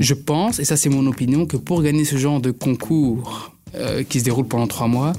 Je 0.00 0.14
pense, 0.14 0.58
et 0.58 0.64
ça 0.64 0.76
c'est 0.76 0.88
mon 0.88 1.06
opinion, 1.06 1.46
que 1.46 1.56
pour 1.56 1.82
gagner 1.82 2.04
ce 2.04 2.16
genre 2.16 2.40
de 2.40 2.50
concours 2.50 3.52
euh, 3.74 4.02
qui 4.02 4.20
se 4.20 4.24
déroule 4.24 4.46
pendant 4.46 4.66
trois 4.66 4.88
mois, 4.88 5.12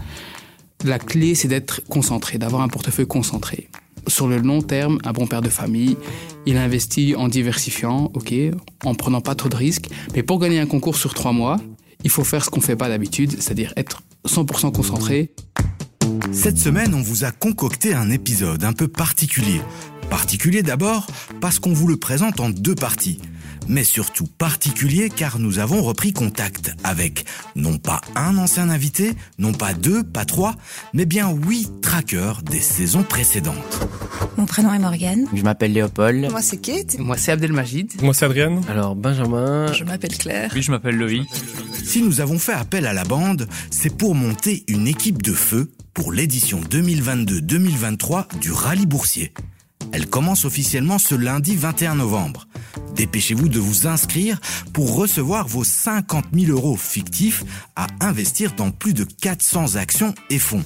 la 0.84 1.00
clé 1.00 1.36
c'est 1.36 1.48
d'être 1.48 1.82
concentré, 1.90 2.38
d'avoir 2.38 2.62
un 2.62 2.70
portefeuille 2.70 3.08
concentré. 3.08 3.70
Sur 4.08 4.28
le 4.28 4.38
long 4.38 4.62
terme, 4.62 4.98
un 5.04 5.12
bon 5.12 5.28
père 5.28 5.42
de 5.42 5.50
famille, 5.50 5.98
il 6.46 6.58
investit 6.58 7.16
en 7.16 7.28
diversifiant, 7.28 8.12
ok, 8.14 8.34
en 8.86 8.96
prenant 8.96 9.22
pas 9.22 9.36
trop 9.36 9.50
de 9.50 9.56
risques. 9.56 9.90
Mais 10.16 10.24
pour 10.24 10.40
gagner 10.40 10.60
un 10.60 10.66
concours 10.66 10.96
sur 10.96 11.14
trois 11.14 11.34
mois, 11.34 11.58
il 12.04 12.10
faut 12.10 12.24
faire 12.24 12.44
ce 12.46 12.50
qu'on 12.50 12.62
fait 12.62 12.78
pas 12.78 12.88
d'habitude, 12.88 13.34
c'est-à-dire 13.40 13.74
être 13.76 14.02
100% 14.26 14.72
concentré. 14.72 15.34
Cette 16.32 16.58
semaine, 16.58 16.94
on 16.94 17.02
vous 17.02 17.24
a 17.24 17.32
concocté 17.32 17.94
un 17.94 18.10
épisode 18.10 18.64
un 18.64 18.74
peu 18.74 18.88
particulier. 18.88 19.62
Particulier 20.10 20.64
d'abord 20.64 21.08
parce 21.42 21.60
qu'on 21.60 21.74
vous 21.74 21.88
le 21.88 21.98
présente 21.98 22.40
en 22.40 22.50
deux 22.50 22.76
parties 22.76 23.20
mais 23.70 23.86
surtout 23.86 24.26
particulier 24.28 25.10
car 25.10 25.40
nous 25.40 25.60
avons 25.60 25.82
repris 25.82 26.12
contact 26.12 26.74
avec 26.84 27.24
non 27.56 27.78
pas 27.78 28.02
un 28.16 28.38
ancien 28.38 28.70
invité, 28.70 29.14
non 29.38 29.54
pas 29.54 29.74
deux, 29.74 30.04
pas 30.04 30.26
trois, 30.26 30.56
mais 30.94 31.06
bien 31.06 31.32
huit 31.32 31.70
trackers 31.82 32.42
des 32.42 32.60
saisons 32.60 33.04
précédentes. 33.04 33.88
Mon 34.38 34.46
prénom 34.46 34.74
est 34.74 34.80
Morgane. 34.80 35.28
Je 35.34 35.44
m'appelle 35.44 35.72
Léopold. 35.72 36.30
Moi 36.32 36.42
c'est 36.42 36.58
Kate. 36.58 36.98
Moi 37.00 37.16
c'est 37.18 37.32
Abdelmajid. 37.32 38.02
Moi 38.02 38.14
c'est 38.14 38.26
Adrienne. 38.26 38.62
Alors 38.68 38.96
Benjamin. 38.96 39.72
Je 39.72 39.84
m'appelle 39.84 40.18
Claire. 40.18 40.52
Oui, 40.54 40.62
je 40.62 40.72
m'appelle 40.72 40.98
Loïc. 40.98 41.30
Si 41.86 42.02
nous 42.02 42.22
avons 42.22 42.40
fait 42.40 42.54
appel 42.54 42.86
à 42.88 42.94
la 42.94 43.04
bande, 43.04 43.48
c'est 43.70 43.96
pour 43.96 44.16
monter 44.16 44.64
une 44.68 44.88
équipe 44.88 45.22
de 45.22 45.34
feu 45.34 45.72
pour 45.94 46.12
l'édition 46.12 46.62
2022-2023 46.62 48.40
du 48.40 48.52
Rallye 48.52 48.86
Boursier. 48.86 49.34
Elle 49.92 50.08
commence 50.08 50.46
officiellement 50.46 51.00
ce 51.00 51.16
lundi 51.16 51.56
21 51.56 51.96
novembre. 51.96 52.48
Dépêchez-vous 52.96 53.50
de 53.50 53.60
vous 53.60 53.88
inscrire 53.88 54.40
pour 54.74 54.96
recevoir 54.96 55.48
vos 55.48 55.64
50 55.64 56.26
000 56.34 56.52
euros 56.52 56.76
fictifs 56.76 57.44
à 57.76 57.88
investir 58.02 58.54
dans 58.54 58.72
plus 58.72 58.94
de 58.94 59.04
400 59.04 59.76
actions 59.76 60.14
et 60.30 60.40
fonds. 60.40 60.66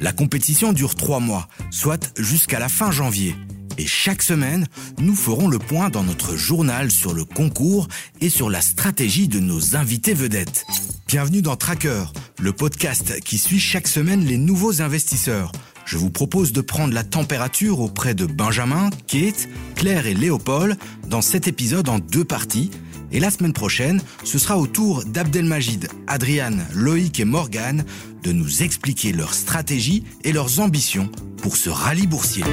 La 0.00 0.12
compétition 0.12 0.72
dure 0.72 0.94
trois 0.94 1.20
mois, 1.20 1.48
soit 1.70 2.12
jusqu'à 2.16 2.58
la 2.58 2.68
fin 2.68 2.90
janvier. 2.90 3.34
Et 3.78 3.86
chaque 3.86 4.22
semaine, 4.22 4.66
nous 4.98 5.14
ferons 5.14 5.46
le 5.46 5.58
point 5.58 5.88
dans 5.88 6.02
notre 6.02 6.36
journal 6.36 6.90
sur 6.90 7.14
le 7.14 7.24
concours 7.24 7.86
et 8.20 8.28
sur 8.28 8.50
la 8.50 8.60
stratégie 8.60 9.28
de 9.28 9.38
nos 9.38 9.76
invités 9.76 10.14
vedettes. 10.14 10.66
Bienvenue 11.06 11.42
dans 11.42 11.56
Tracker, 11.56 12.04
le 12.40 12.52
podcast 12.52 13.20
qui 13.20 13.38
suit 13.38 13.60
chaque 13.60 13.88
semaine 13.88 14.24
les 14.24 14.36
nouveaux 14.36 14.82
investisseurs 14.82 15.52
je 15.88 15.96
vous 15.96 16.10
propose 16.10 16.52
de 16.52 16.60
prendre 16.60 16.92
la 16.92 17.02
température 17.02 17.80
auprès 17.80 18.12
de 18.12 18.26
Benjamin, 18.26 18.90
Kate, 19.06 19.48
Claire 19.74 20.06
et 20.06 20.12
Léopold 20.12 20.76
dans 21.08 21.22
cet 21.22 21.48
épisode 21.48 21.88
en 21.88 21.98
deux 21.98 22.26
parties. 22.26 22.70
Et 23.10 23.20
la 23.20 23.30
semaine 23.30 23.54
prochaine, 23.54 24.02
ce 24.22 24.38
sera 24.38 24.58
au 24.58 24.66
tour 24.66 25.04
d'Abdelmajid, 25.06 25.88
Adriane, 26.06 26.66
Loïc 26.74 27.20
et 27.20 27.24
Morgane 27.24 27.86
de 28.22 28.32
nous 28.32 28.62
expliquer 28.62 29.12
leur 29.12 29.32
stratégie 29.32 30.04
et 30.24 30.32
leurs 30.32 30.60
ambitions 30.60 31.08
pour 31.38 31.56
ce 31.56 31.70
rallye 31.70 32.06
boursier. 32.06 32.44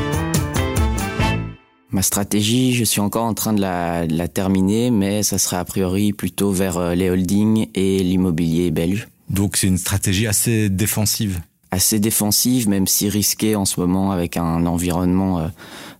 Ma 1.92 2.04
stratégie, 2.04 2.74
je 2.74 2.86
suis 2.86 3.02
encore 3.02 3.26
en 3.26 3.34
train 3.34 3.52
de 3.52 3.60
la, 3.60 4.08
de 4.08 4.16
la 4.16 4.30
terminer, 4.30 4.92
mais 4.92 5.24
ça 5.24 5.40
sera 5.40 5.60
a 5.60 5.66
priori 5.66 6.14
plutôt 6.14 6.52
vers 6.52 6.78
euh, 6.78 6.96
les 6.96 7.10
holdings 7.10 7.68
et 7.76 8.00
l'immobilier 8.00 8.72
belge. 8.72 9.10
Donc 9.30 9.58
c'est 9.58 9.68
une 9.68 9.78
stratégie 9.78 10.26
assez 10.26 10.70
défensive 10.70 11.42
assez 11.76 12.00
défensive, 12.00 12.70
même 12.70 12.88
si 12.88 13.10
risquée 13.10 13.56
en 13.56 13.66
ce 13.66 13.80
moment 13.80 14.12
avec 14.12 14.38
un 14.38 14.66
environnement 14.66 15.40
euh, 15.40 15.48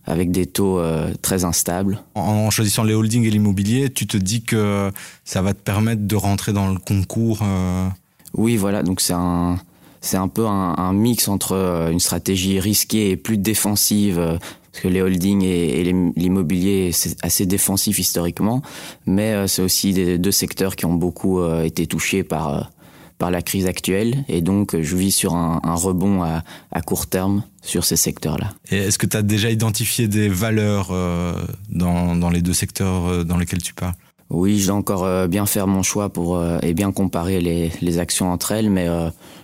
avec 0.06 0.30
des 0.30 0.46
taux 0.46 0.78
euh, 0.78 1.12
très 1.20 1.44
instables. 1.44 2.02
En 2.14 2.50
choisissant 2.50 2.82
les 2.82 2.94
holdings 2.94 3.24
et 3.24 3.30
l'immobilier, 3.30 3.90
tu 3.90 4.06
te 4.06 4.16
dis 4.16 4.42
que 4.42 4.90
ça 5.24 5.42
va 5.42 5.52
te 5.52 5.60
permettre 5.60 6.02
de 6.02 6.16
rentrer 6.16 6.52
dans 6.52 6.68
le 6.68 6.78
concours 6.78 7.40
euh 7.42 7.88
Oui, 8.34 8.56
voilà, 8.56 8.82
donc 8.82 9.00
c'est 9.02 9.12
un, 9.12 9.58
c'est 10.00 10.16
un 10.16 10.28
peu 10.28 10.46
un, 10.46 10.92
mix 10.94 11.28
entre 11.28 11.88
une 11.92 12.00
stratégie 12.00 12.58
risquée 12.58 13.10
et 13.10 13.16
plus 13.16 13.36
défensive, 13.36 14.38
parce 14.72 14.82
que 14.82 14.88
les 14.88 15.02
holdings 15.02 15.42
et, 15.42 15.92
l'immobilier, 16.16 16.92
c'est 16.92 17.16
assez 17.22 17.44
défensif 17.44 17.98
historiquement, 17.98 18.62
mais 19.04 19.46
c'est 19.48 19.62
aussi 19.62 19.92
des 19.92 20.16
deux 20.16 20.32
secteurs 20.32 20.76
qui 20.76 20.86
ont 20.86 20.94
beaucoup 20.94 21.44
été 21.62 21.86
touchés 21.86 22.22
par 22.22 22.70
par 23.18 23.30
la 23.30 23.42
crise 23.42 23.66
actuelle 23.66 24.24
et 24.28 24.40
donc 24.40 24.80
je 24.80 24.96
vis 24.96 25.10
sur 25.10 25.34
un, 25.34 25.60
rebond 25.74 26.22
à, 26.22 26.42
court 26.82 27.06
terme 27.06 27.42
sur 27.62 27.84
ces 27.84 27.96
secteurs-là. 27.96 28.52
Et 28.70 28.76
est-ce 28.76 28.98
que 28.98 29.06
tu 29.06 29.16
as 29.16 29.22
déjà 29.22 29.50
identifié 29.50 30.08
des 30.08 30.28
valeurs 30.28 30.88
euh, 30.90 31.32
dans, 31.70 32.30
les 32.30 32.42
deux 32.42 32.52
secteurs 32.52 33.06
euh, 33.06 33.24
dans 33.24 33.38
lesquels 33.38 33.62
tu 33.62 33.74
parles? 33.74 33.94
Oui, 34.28 34.58
je 34.58 34.66
dois 34.66 34.76
encore 34.76 35.04
euh, 35.04 35.28
bien 35.28 35.46
faire 35.46 35.66
mon 35.66 35.82
choix 35.82 36.08
pour 36.08 36.42
et 36.62 36.74
bien 36.74 36.92
comparer 36.92 37.40
les, 37.40 37.98
actions 37.98 38.30
entre 38.30 38.52
elles, 38.52 38.70
mais 38.70 38.86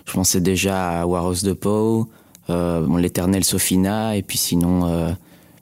je 0.05 0.13
pensais 0.13 0.41
déjà 0.41 1.01
à 1.01 1.05
Waros 1.05 1.43
de 1.43 1.53
Pau, 1.53 2.09
l'éternel 2.49 3.43
Sofina, 3.43 4.15
et 4.15 4.21
puis 4.21 4.37
sinon 4.37 5.15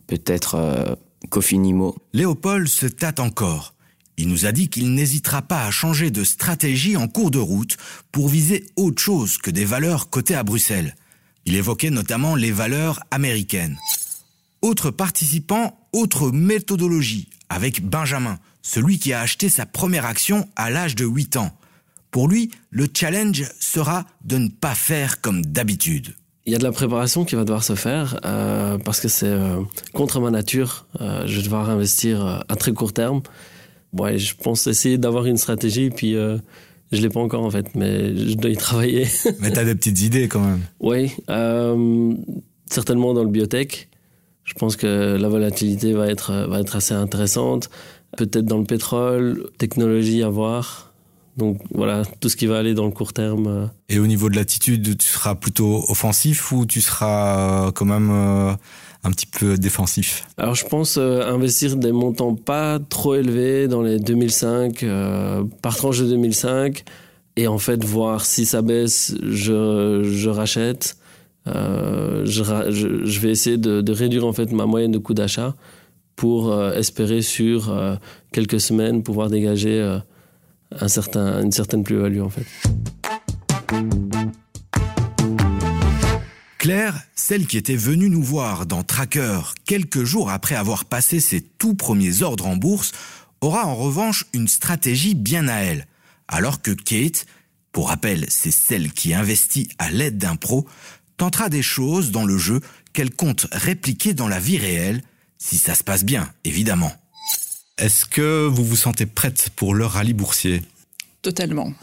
peut-être 0.07 0.97
Cofinimo. 1.29 1.95
Léopold 2.13 2.67
se 2.67 2.87
tâte 2.87 3.19
encore. 3.19 3.73
Il 4.21 4.27
nous 4.27 4.45
a 4.45 4.51
dit 4.51 4.69
qu'il 4.69 4.93
n'hésitera 4.93 5.41
pas 5.41 5.65
à 5.65 5.71
changer 5.71 6.11
de 6.11 6.23
stratégie 6.23 6.95
en 6.95 7.07
cours 7.07 7.31
de 7.31 7.39
route 7.39 7.77
pour 8.11 8.29
viser 8.29 8.67
autre 8.75 9.01
chose 9.01 9.39
que 9.39 9.49
des 9.49 9.65
valeurs 9.65 10.11
cotées 10.11 10.35
à 10.35 10.43
Bruxelles. 10.43 10.95
Il 11.47 11.55
évoquait 11.55 11.89
notamment 11.89 12.35
les 12.35 12.51
valeurs 12.51 12.99
américaines. 13.09 13.79
Autre 14.61 14.91
participant, 14.91 15.75
autre 15.91 16.29
méthodologie, 16.29 17.29
avec 17.49 17.83
Benjamin, 17.83 18.37
celui 18.61 18.99
qui 18.99 19.11
a 19.11 19.21
acheté 19.21 19.49
sa 19.49 19.65
première 19.65 20.05
action 20.05 20.47
à 20.55 20.69
l'âge 20.69 20.93
de 20.93 21.03
8 21.05 21.37
ans. 21.37 21.57
Pour 22.11 22.27
lui, 22.27 22.51
le 22.69 22.85
challenge 22.95 23.45
sera 23.59 24.05
de 24.23 24.37
ne 24.37 24.49
pas 24.49 24.75
faire 24.75 25.19
comme 25.21 25.43
d'habitude. 25.43 26.13
Il 26.45 26.53
y 26.53 26.55
a 26.55 26.59
de 26.59 26.63
la 26.63 26.71
préparation 26.71 27.25
qui 27.25 27.33
va 27.33 27.43
devoir 27.43 27.63
se 27.63 27.73
faire 27.73 28.19
euh, 28.23 28.77
parce 28.77 28.99
que 28.99 29.07
c'est 29.07 29.25
euh, 29.25 29.61
contre 29.93 30.19
ma 30.19 30.29
nature. 30.29 30.85
Euh, 30.99 31.25
je 31.25 31.37
vais 31.37 31.41
devoir 31.41 31.71
investir 31.71 32.43
à 32.47 32.55
très 32.55 32.71
court 32.71 32.93
terme 32.93 33.23
ouais, 33.93 34.17
je 34.17 34.35
pense 34.35 34.67
essayer 34.67 34.97
d'avoir 34.97 35.25
une 35.25 35.37
stratégie, 35.37 35.89
puis 35.89 36.15
euh, 36.15 36.37
je 36.91 37.01
l'ai 37.01 37.09
pas 37.09 37.19
encore 37.19 37.43
en 37.43 37.51
fait, 37.51 37.75
mais 37.75 38.15
je 38.15 38.35
dois 38.35 38.49
y 38.49 38.57
travailler. 38.57 39.07
mais 39.39 39.51
tu 39.51 39.59
as 39.59 39.65
des 39.65 39.75
petites 39.75 40.01
idées 40.01 40.27
quand 40.27 40.41
même. 40.41 40.61
Oui, 40.79 41.11
euh, 41.29 42.13
certainement 42.69 43.13
dans 43.13 43.23
le 43.23 43.29
biotech. 43.29 43.89
Je 44.43 44.53
pense 44.53 44.75
que 44.75 45.17
la 45.17 45.29
volatilité 45.29 45.93
va 45.93 46.07
être, 46.07 46.47
va 46.49 46.59
être 46.59 46.75
assez 46.75 46.93
intéressante. 46.93 47.69
Peut-être 48.17 48.45
dans 48.45 48.57
le 48.57 48.65
pétrole, 48.65 49.49
technologie 49.57 50.23
à 50.23 50.29
voir. 50.29 50.93
Donc 51.37 51.61
voilà, 51.73 52.03
tout 52.19 52.27
ce 52.27 52.35
qui 52.35 52.45
va 52.45 52.57
aller 52.57 52.73
dans 52.73 52.85
le 52.85 52.91
court 52.91 53.13
terme. 53.13 53.47
Euh. 53.47 53.65
Et 53.87 53.99
au 53.99 54.07
niveau 54.07 54.29
de 54.29 54.35
l'attitude, 54.35 54.97
tu 54.97 55.07
seras 55.07 55.35
plutôt 55.35 55.85
offensif 55.87 56.51
ou 56.51 56.65
tu 56.65 56.81
seras 56.81 57.67
euh, 57.67 57.71
quand 57.71 57.85
même 57.85 58.57
un 59.03 59.11
petit 59.11 59.25
peu 59.25 59.57
défensif 59.57 60.27
Alors 60.37 60.55
je 60.55 60.65
pense 60.65 60.97
investir 60.97 61.75
des 61.75 61.91
montants 61.91 62.35
pas 62.35 62.79
trop 62.79 63.15
élevés 63.15 63.67
dans 63.67 63.81
les 63.81 63.99
2005, 63.99 64.85
par 65.61 65.75
tranche 65.75 65.99
de 65.99 66.05
2005, 66.05 66.83
et 67.35 67.47
en 67.47 67.57
fait 67.57 67.83
voir 67.83 68.25
si 68.25 68.45
ça 68.45 68.61
baisse, 68.61 69.15
je, 69.23 70.29
rachète. 70.29 70.97
Je, 71.47 72.23
je, 72.25 73.19
vais 73.19 73.31
essayer 73.31 73.57
de, 73.57 73.81
de, 73.81 73.91
réduire 73.91 74.27
en 74.27 74.33
fait 74.33 74.51
ma 74.51 74.67
moyenne 74.67 74.91
de 74.91 74.99
coût 74.99 75.15
d'achat 75.15 75.55
pour 76.15 76.55
espérer 76.73 77.23
sur 77.23 77.75
quelques 78.31 78.61
semaines 78.61 79.01
pouvoir 79.01 79.29
dégager 79.29 79.99
un 80.79 80.87
certain, 80.87 81.41
une 81.41 81.51
certaine 81.51 81.83
plus-value 81.83 82.21
en 82.21 82.29
fait. 82.29 82.45
Claire, 86.61 87.01
celle 87.15 87.47
qui 87.47 87.57
était 87.57 87.75
venue 87.75 88.07
nous 88.07 88.21
voir 88.21 88.67
dans 88.67 88.83
Tracker 88.83 89.39
quelques 89.65 90.03
jours 90.03 90.29
après 90.29 90.53
avoir 90.53 90.85
passé 90.85 91.19
ses 91.19 91.41
tout 91.41 91.73
premiers 91.73 92.21
ordres 92.21 92.45
en 92.45 92.55
bourse, 92.55 92.91
aura 93.41 93.65
en 93.65 93.75
revanche 93.75 94.25
une 94.31 94.47
stratégie 94.47 95.15
bien 95.15 95.47
à 95.47 95.55
elle. 95.55 95.87
Alors 96.27 96.61
que 96.61 96.69
Kate, 96.69 97.25
pour 97.71 97.89
rappel, 97.89 98.27
c'est 98.29 98.51
celle 98.51 98.93
qui 98.93 99.15
investit 99.15 99.69
à 99.79 99.89
l'aide 99.89 100.19
d'un 100.19 100.35
pro, 100.35 100.67
tentera 101.17 101.49
des 101.49 101.63
choses 101.63 102.11
dans 102.11 102.25
le 102.25 102.37
jeu 102.37 102.61
qu'elle 102.93 103.09
compte 103.09 103.47
répliquer 103.51 104.13
dans 104.13 104.27
la 104.27 104.39
vie 104.39 104.59
réelle, 104.59 105.01
si 105.39 105.57
ça 105.57 105.73
se 105.73 105.83
passe 105.83 106.03
bien, 106.03 106.31
évidemment. 106.43 106.93
Est-ce 107.79 108.05
que 108.05 108.45
vous 108.45 108.63
vous 108.63 108.75
sentez 108.75 109.07
prête 109.07 109.49
pour 109.55 109.73
le 109.73 109.87
rallye 109.87 110.13
boursier? 110.13 110.61
Totalement. 111.23 111.73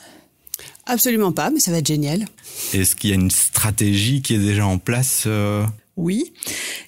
Absolument 0.88 1.32
pas, 1.32 1.50
mais 1.50 1.60
ça 1.60 1.70
va 1.70 1.78
être 1.78 1.86
génial. 1.86 2.24
Est-ce 2.72 2.96
qu'il 2.96 3.10
y 3.10 3.12
a 3.12 3.16
une 3.16 3.30
stratégie 3.30 4.22
qui 4.22 4.34
est 4.34 4.38
déjà 4.38 4.66
en 4.66 4.78
place 4.78 5.24
euh 5.26 5.64
oui. 5.98 6.32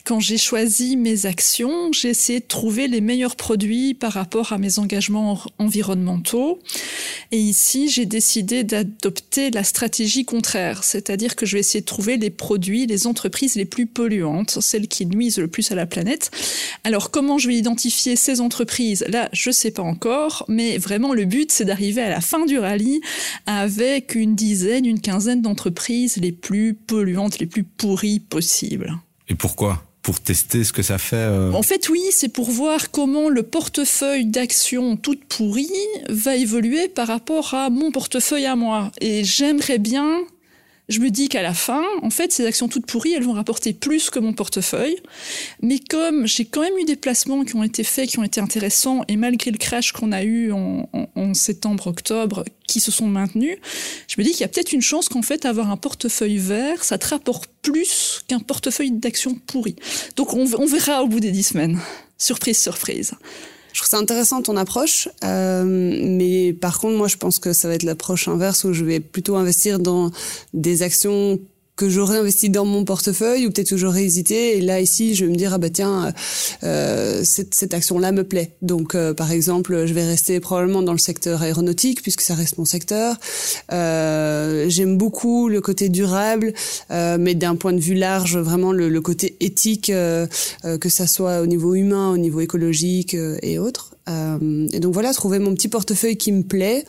Quand 0.04 0.20
j'ai 0.20 0.38
choisi 0.38 0.96
mes 0.96 1.26
actions, 1.26 1.92
j'ai 1.92 2.10
essayé 2.10 2.40
de 2.40 2.46
trouver 2.46 2.88
les 2.88 3.00
meilleurs 3.00 3.36
produits 3.36 3.92
par 3.92 4.12
rapport 4.12 4.52
à 4.52 4.58
mes 4.58 4.78
engagements 4.78 5.40
environnementaux. 5.58 6.60
Et 7.32 7.38
ici, 7.38 7.88
j'ai 7.88 8.06
décidé 8.06 8.64
d'adopter 8.64 9.50
la 9.50 9.64
stratégie 9.64 10.24
contraire, 10.24 10.84
c'est-à-dire 10.84 11.36
que 11.36 11.44
je 11.44 11.56
vais 11.56 11.60
essayer 11.60 11.80
de 11.80 11.86
trouver 11.86 12.16
les 12.16 12.30
produits, 12.30 12.86
les 12.86 13.06
entreprises 13.06 13.56
les 13.56 13.64
plus 13.64 13.86
polluantes, 13.86 14.58
celles 14.60 14.88
qui 14.88 15.06
nuisent 15.06 15.38
le 15.38 15.48
plus 15.48 15.70
à 15.72 15.74
la 15.74 15.86
planète. 15.86 16.30
Alors, 16.84 17.10
comment 17.10 17.36
je 17.36 17.48
vais 17.48 17.56
identifier 17.56 18.14
ces 18.14 18.40
entreprises? 18.40 19.04
Là, 19.08 19.28
je 19.32 19.50
sais 19.50 19.72
pas 19.72 19.82
encore, 19.82 20.44
mais 20.48 20.78
vraiment, 20.78 21.12
le 21.12 21.24
but, 21.24 21.50
c'est 21.50 21.64
d'arriver 21.64 22.02
à 22.02 22.10
la 22.10 22.20
fin 22.20 22.46
du 22.46 22.58
rallye 22.58 23.00
avec 23.46 24.14
une 24.14 24.36
dizaine, 24.36 24.86
une 24.86 25.00
quinzaine 25.00 25.42
d'entreprises 25.42 26.16
les 26.16 26.32
plus 26.32 26.74
polluantes, 26.74 27.40
les 27.40 27.46
plus 27.46 27.64
pourries 27.64 28.20
possibles. 28.20 29.00
Et 29.30 29.34
pourquoi? 29.34 29.82
Pour 30.02 30.20
tester 30.20 30.64
ce 30.64 30.72
que 30.72 30.82
ça 30.82 30.98
fait 30.98 31.16
euh? 31.16 31.52
En 31.52 31.62
fait, 31.62 31.88
oui, 31.88 32.02
c'est 32.10 32.28
pour 32.28 32.50
voir 32.50 32.90
comment 32.90 33.28
le 33.28 33.42
portefeuille 33.42 34.26
d'actions 34.26 34.96
toutes 34.96 35.24
pourries 35.24 35.68
va 36.08 36.36
évoluer 36.36 36.88
par 36.88 37.06
rapport 37.06 37.54
à 37.54 37.70
mon 37.70 37.92
portefeuille 37.92 38.46
à 38.46 38.56
moi. 38.56 38.90
Et 39.00 39.24
j'aimerais 39.24 39.78
bien 39.78 40.20
je 40.90 40.98
me 40.98 41.10
dis 41.10 41.28
qu'à 41.28 41.40
la 41.40 41.54
fin, 41.54 41.84
en 42.02 42.10
fait, 42.10 42.32
ces 42.32 42.44
actions 42.44 42.69
toutes 42.69 42.84
pourries, 42.84 43.12
elles 43.12 43.22
vont 43.22 43.32
rapporter 43.32 43.72
plus 43.72 44.10
que 44.10 44.19
mon 44.19 44.32
portefeuille. 44.32 44.96
Mais 45.62 45.78
comme 45.78 46.26
j'ai 46.26 46.44
quand 46.44 46.62
même 46.62 46.76
eu 46.78 46.84
des 46.84 46.96
placements 46.96 47.44
qui 47.44 47.54
ont 47.54 47.62
été 47.62 47.84
faits, 47.84 48.10
qui 48.10 48.19
ont 48.19 48.25
été 48.25 48.40
intéressants, 48.40 49.04
et 49.06 49.16
malgré 49.16 49.52
le 49.52 49.58
crash 49.58 49.92
qu'on 49.92 50.10
a 50.10 50.25
eu 50.25 50.52
en, 50.52 50.88
septembre-octobre, 51.32 52.44
qui 52.66 52.81
se 52.81 52.90
sont 52.90 53.06
maintenus, 53.06 53.56
je 54.08 54.16
me 54.19 54.25
dis 54.25 54.32
qu'il 54.32 54.40
y 54.40 54.44
a 54.44 54.48
peut-être 54.48 54.72
une 54.72 54.82
chance 54.82 55.08
qu'en 55.08 55.22
fait, 55.22 55.44
avoir 55.44 55.70
un 55.70 55.76
portefeuille 55.76 56.38
vert, 56.38 56.82
ça 56.82 56.98
te 56.98 57.06
rapporte 57.06 57.48
plus 57.62 58.22
qu'un 58.26 58.40
portefeuille 58.40 58.90
d'actions 58.90 59.37
pourries. 59.46 59.76
Donc 60.16 60.34
on, 60.34 60.44
on 60.58 60.66
verra 60.66 61.04
au 61.04 61.06
bout 61.06 61.20
des 61.20 61.31
dix 61.31 61.44
semaines. 61.44 61.78
Surprise, 62.19 62.58
surprise. 62.58 63.14
Je 63.72 63.81
trouve 63.81 63.88
ça 63.88 63.99
intéressant 63.99 64.43
ton 64.43 64.56
approche, 64.56 65.08
euh, 65.25 65.64
mais 65.64 66.52
par 66.52 66.78
contre, 66.78 66.96
moi, 66.96 67.08
je 67.08 67.17
pense 67.17 67.38
que 67.38 67.52
ça 67.52 67.69
va 67.69 67.75
être 67.75 67.82
l'approche 67.82 68.28
inverse 68.28 68.64
où 68.64 68.72
je 68.72 68.84
vais 68.84 69.00
plutôt 69.00 69.37
investir 69.37 69.78
dans 69.78 70.11
des 70.55 70.82
actions 70.82 71.38
que 71.80 71.88
j'aurais 71.88 72.18
investi 72.18 72.50
dans 72.50 72.66
mon 72.66 72.84
portefeuille 72.84 73.46
ou 73.46 73.50
peut-être 73.50 73.70
que 73.70 73.78
j'aurais 73.78 74.04
hésité. 74.04 74.58
Et 74.58 74.60
là 74.60 74.82
ici 74.82 75.14
je 75.14 75.24
vais 75.24 75.30
me 75.30 75.36
dire 75.36 75.54
ah 75.54 75.58
bah 75.58 75.70
tiens 75.70 76.12
euh, 76.62 77.22
cette, 77.24 77.54
cette 77.54 77.72
action 77.72 77.98
là 77.98 78.12
me 78.12 78.22
plaît. 78.22 78.50
Donc 78.60 78.94
euh, 78.94 79.14
par 79.14 79.32
exemple 79.32 79.86
je 79.86 79.94
vais 79.94 80.04
rester 80.04 80.40
probablement 80.40 80.82
dans 80.82 80.92
le 80.92 80.98
secteur 80.98 81.40
aéronautique 81.40 82.02
puisque 82.02 82.20
ça 82.20 82.34
reste 82.34 82.58
mon 82.58 82.66
secteur. 82.66 83.16
Euh, 83.72 84.66
j'aime 84.68 84.98
beaucoup 84.98 85.48
le 85.48 85.62
côté 85.62 85.88
durable 85.88 86.52
euh, 86.90 87.16
mais 87.18 87.34
d'un 87.34 87.56
point 87.56 87.72
de 87.72 87.80
vue 87.80 87.94
large 87.94 88.36
vraiment 88.36 88.72
le, 88.72 88.90
le 88.90 89.00
côté 89.00 89.36
éthique 89.40 89.88
euh, 89.88 90.26
que 90.82 90.90
ça 90.90 91.06
soit 91.06 91.40
au 91.40 91.46
niveau 91.46 91.74
humain 91.74 92.10
au 92.10 92.18
niveau 92.18 92.40
écologique 92.40 93.16
et 93.42 93.58
autres 93.58 93.96
euh, 94.10 94.68
et 94.72 94.80
donc 94.80 94.92
voilà, 94.92 95.12
trouver 95.12 95.38
mon 95.38 95.54
petit 95.54 95.68
portefeuille 95.68 96.16
qui 96.16 96.32
me 96.32 96.42
plaît 96.42 96.84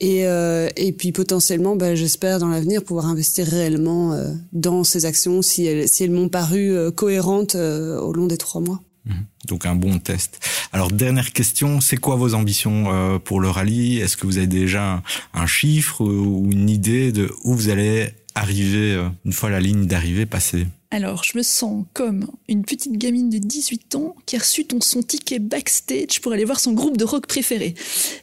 et, 0.00 0.26
euh, 0.26 0.68
et 0.76 0.92
puis 0.92 1.12
potentiellement, 1.12 1.76
bah, 1.76 1.94
j'espère 1.94 2.38
dans 2.38 2.48
l'avenir 2.48 2.84
pouvoir 2.84 3.06
investir 3.06 3.46
réellement 3.46 4.12
euh, 4.12 4.32
dans 4.52 4.84
ces 4.84 5.06
actions 5.06 5.42
si 5.42 5.66
elles, 5.66 5.88
si 5.88 6.04
elles 6.04 6.10
m'ont 6.10 6.28
paru 6.28 6.74
cohérentes 6.94 7.54
au 7.54 8.12
long 8.12 8.26
des 8.26 8.36
trois 8.36 8.60
mois. 8.60 8.80
Mhm. 9.06 9.24
Donc 9.48 9.66
un 9.66 9.74
bon 9.74 9.98
test. 9.98 10.40
Alors 10.72 10.90
dernière 10.90 11.32
question, 11.32 11.80
c'est 11.80 11.96
quoi 11.96 12.16
vos 12.16 12.34
ambitions 12.34 13.18
pour 13.24 13.40
le 13.40 13.48
rallye? 13.48 13.98
Est-ce 13.98 14.16
que 14.16 14.26
vous 14.26 14.38
avez 14.38 14.46
déjà 14.46 15.02
un, 15.32 15.46
chiffre 15.46 16.04
ou 16.04 16.46
une 16.50 16.68
idée 16.68 17.10
de 17.10 17.30
où 17.44 17.54
vous 17.54 17.70
allez 17.70 18.10
arriver 18.34 19.02
une 19.24 19.32
fois 19.32 19.50
la 19.50 19.60
ligne 19.60 19.86
d'arrivée 19.86 20.26
passée? 20.26 20.66
Alors, 20.92 21.22
je 21.22 21.38
me 21.38 21.44
sens 21.44 21.84
comme 21.94 22.26
une 22.48 22.64
petite 22.64 22.98
gamine 22.98 23.30
de 23.30 23.38
18 23.38 23.94
ans 23.94 24.16
qui 24.26 24.34
a 24.34 24.40
reçu 24.40 24.64
ton, 24.64 24.80
son 24.80 25.02
ticket 25.02 25.38
backstage 25.38 26.20
pour 26.20 26.32
aller 26.32 26.44
voir 26.44 26.58
son 26.58 26.72
groupe 26.72 26.96
de 26.96 27.04
rock 27.04 27.28
préféré. 27.28 27.74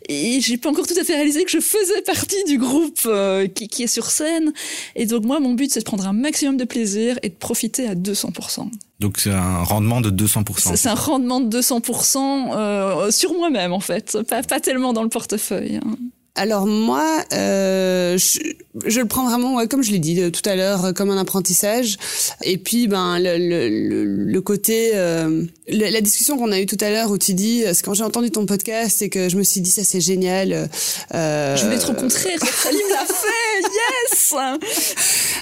Et 0.10 0.42
j'ai 0.42 0.58
pas 0.58 0.70
encore 0.70 0.86
tout 0.86 1.00
à 1.00 1.06
fait 1.06 1.16
réalisé 1.16 1.46
que 1.46 1.52
je 1.52 1.62
faisais 1.62 2.02
partie 2.02 2.44
du 2.44 2.58
groupe 2.58 3.00
euh, 3.06 3.48
qui, 3.48 3.70
qui, 3.70 3.84
est 3.84 3.88
sur 3.88 4.08
scène. 4.08 4.52
Et 4.96 5.06
donc, 5.06 5.24
moi, 5.24 5.40
mon 5.40 5.54
but, 5.54 5.72
c'est 5.72 5.80
de 5.80 5.86
prendre 5.86 6.06
un 6.06 6.14
maximum 6.14 6.58
de 6.58 6.66
plaisir 6.66 7.18
et 7.24 7.30
de 7.30 7.36
profiter 7.36 7.88
à 7.88 7.96
200%. 7.96 8.70
Donc, 9.00 9.20
c'est 9.20 9.32
un 9.32 9.64
rendement 9.64 10.02
de 10.02 10.10
200%. 10.10 10.76
C'est 10.76 10.90
un 10.90 10.94
rendement 10.94 11.40
de 11.40 11.62
200% 11.62 12.52
euh, 12.52 13.12
sur 13.12 13.34
moi-même, 13.34 13.72
en 13.72 13.80
fait. 13.80 14.18
Pas, 14.28 14.44
pas 14.44 14.60
tellement 14.60 14.92
dans 14.92 15.04
le 15.04 15.10
portefeuille. 15.10 15.78
Hein. 15.78 15.96
Alors 16.38 16.68
moi, 16.68 17.04
euh, 17.34 18.16
je, 18.20 18.40
je, 18.86 19.00
le 19.00 19.08
prends 19.08 19.28
vraiment, 19.28 19.56
ouais, 19.56 19.68
comme 19.68 19.82
je 19.82 19.92
l'ai 19.92 19.98
dit 19.98 20.22
euh, 20.22 20.30
tout 20.30 20.48
à 20.48 20.56
l'heure, 20.56 20.86
euh, 20.86 20.94
comme 20.94 21.10
un 21.10 21.18
apprentissage. 21.18 21.98
Et 22.44 22.60
puis, 22.60 22.88
ben, 22.88 23.18
le, 23.20 23.38
le, 23.40 24.06
le 24.06 24.42
côté, 24.42 24.92
euh, 24.94 25.44
la, 25.68 26.00
discussion 26.00 26.38
qu'on 26.38 26.52
a 26.52 26.60
eue 26.60 26.68
tout 26.68 26.78
à 26.80 26.92
l'heure 26.92 27.10
où 27.10 27.18
tu 27.18 27.34
dis, 27.34 27.64
c'est 27.74 27.84
quand 27.84 27.96
j'ai 27.96 28.04
entendu 28.04 28.30
ton 28.30 28.46
podcast 28.46 29.02
et 29.02 29.10
que 29.10 29.30
je 29.30 29.38
me 29.38 29.42
suis 29.42 29.62
dit 29.62 29.72
ça 29.72 29.84
c'est 29.84 30.00
génial. 30.00 30.70
Euh, 31.16 31.56
je 31.56 31.66
voulais 31.66 31.80
te 31.80 31.88
rencontrer, 31.88 32.38
Salim 32.38 32.82
l'a 32.92 33.06
fait, 33.06 33.62
yes. 33.64 34.34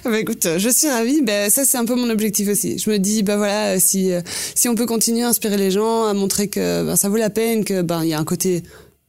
bah 0.06 0.20
écoute, 0.20 0.48
je 0.58 0.70
suis 0.70 0.88
ravie. 0.88 1.22
Ben 1.22 1.50
ça 1.50 1.66
c'est 1.66 1.78
un 1.78 1.86
peu 1.86 1.96
mon 1.96 2.10
objectif 2.10 2.48
aussi. 2.48 2.80
Je 2.80 2.90
me 2.90 3.00
dis, 3.00 3.22
ben 3.22 3.36
voilà, 3.36 3.80
si 3.82 4.12
si 4.56 4.70
on 4.70 4.76
peut 4.76 4.86
continuer 4.86 5.24
à 5.24 5.30
inspirer 5.30 5.58
les 5.58 5.72
gens, 5.72 6.06
à 6.06 6.14
montrer 6.14 6.48
que 6.48 6.84
ben, 6.86 6.96
ça 6.96 7.10
vaut 7.10 7.18
la 7.18 7.30
peine, 7.30 7.66
que 7.66 7.82
ben 7.82 8.04
il 8.04 8.10
y 8.10 8.14
a 8.14 8.20
un 8.20 8.24
côté 8.24 8.64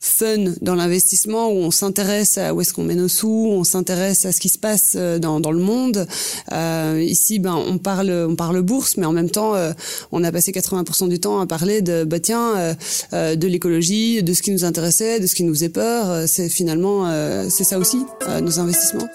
fun 0.07 0.55
dans 0.61 0.75
l'investissement 0.75 1.49
où 1.49 1.57
on 1.57 1.71
s'intéresse 1.71 2.39
à 2.39 2.55
où 2.55 2.61
est-ce 2.61 2.73
qu'on 2.73 2.85
met 2.85 2.95
nos 2.95 3.09
sous, 3.09 3.49
on 3.51 3.65
s'intéresse 3.65 4.25
à 4.25 4.33
ce 4.33 4.41
qui 4.41 4.49
se 4.49 4.59
passe 4.59 4.95
euh, 4.97 5.19
dans, 5.19 5.41
dans 5.41 5.53
le 5.53 5.59
monde. 5.59 6.07
Euh, 6.53 7.03
ici, 7.05 7.39
ben 7.39 7.55
on 7.55 7.79
parle 7.79 8.11
on 8.11 8.37
parle 8.37 8.63
bourse, 8.63 8.97
mais 8.97 9.07
en 9.07 9.13
même 9.13 9.31
temps, 9.31 9.55
euh, 9.55 9.73
on 10.13 10.25
a 10.25 10.33
passé 10.33 10.53
80% 10.53 11.09
du 11.09 11.21
temps 11.21 11.41
à 11.41 11.47
parler 11.47 11.83
de 11.83 12.05
bah 12.05 12.21
tiens 12.21 12.77
de 13.13 13.47
l'écologie, 13.47 14.23
de 14.23 14.33
ce 14.33 14.43
qui 14.43 14.51
nous 14.51 14.65
intéressait, 14.65 15.21
de 15.21 15.27
ce 15.27 15.35
qui 15.35 15.45
nous 15.45 15.55
faisait 15.55 15.69
peur. 15.69 16.29
C'est 16.29 16.49
finalement 16.49 17.11
c'est 17.49 17.65
ça 17.65 17.79
aussi 17.79 18.05
nos 18.43 18.59
investissements. 18.59 19.09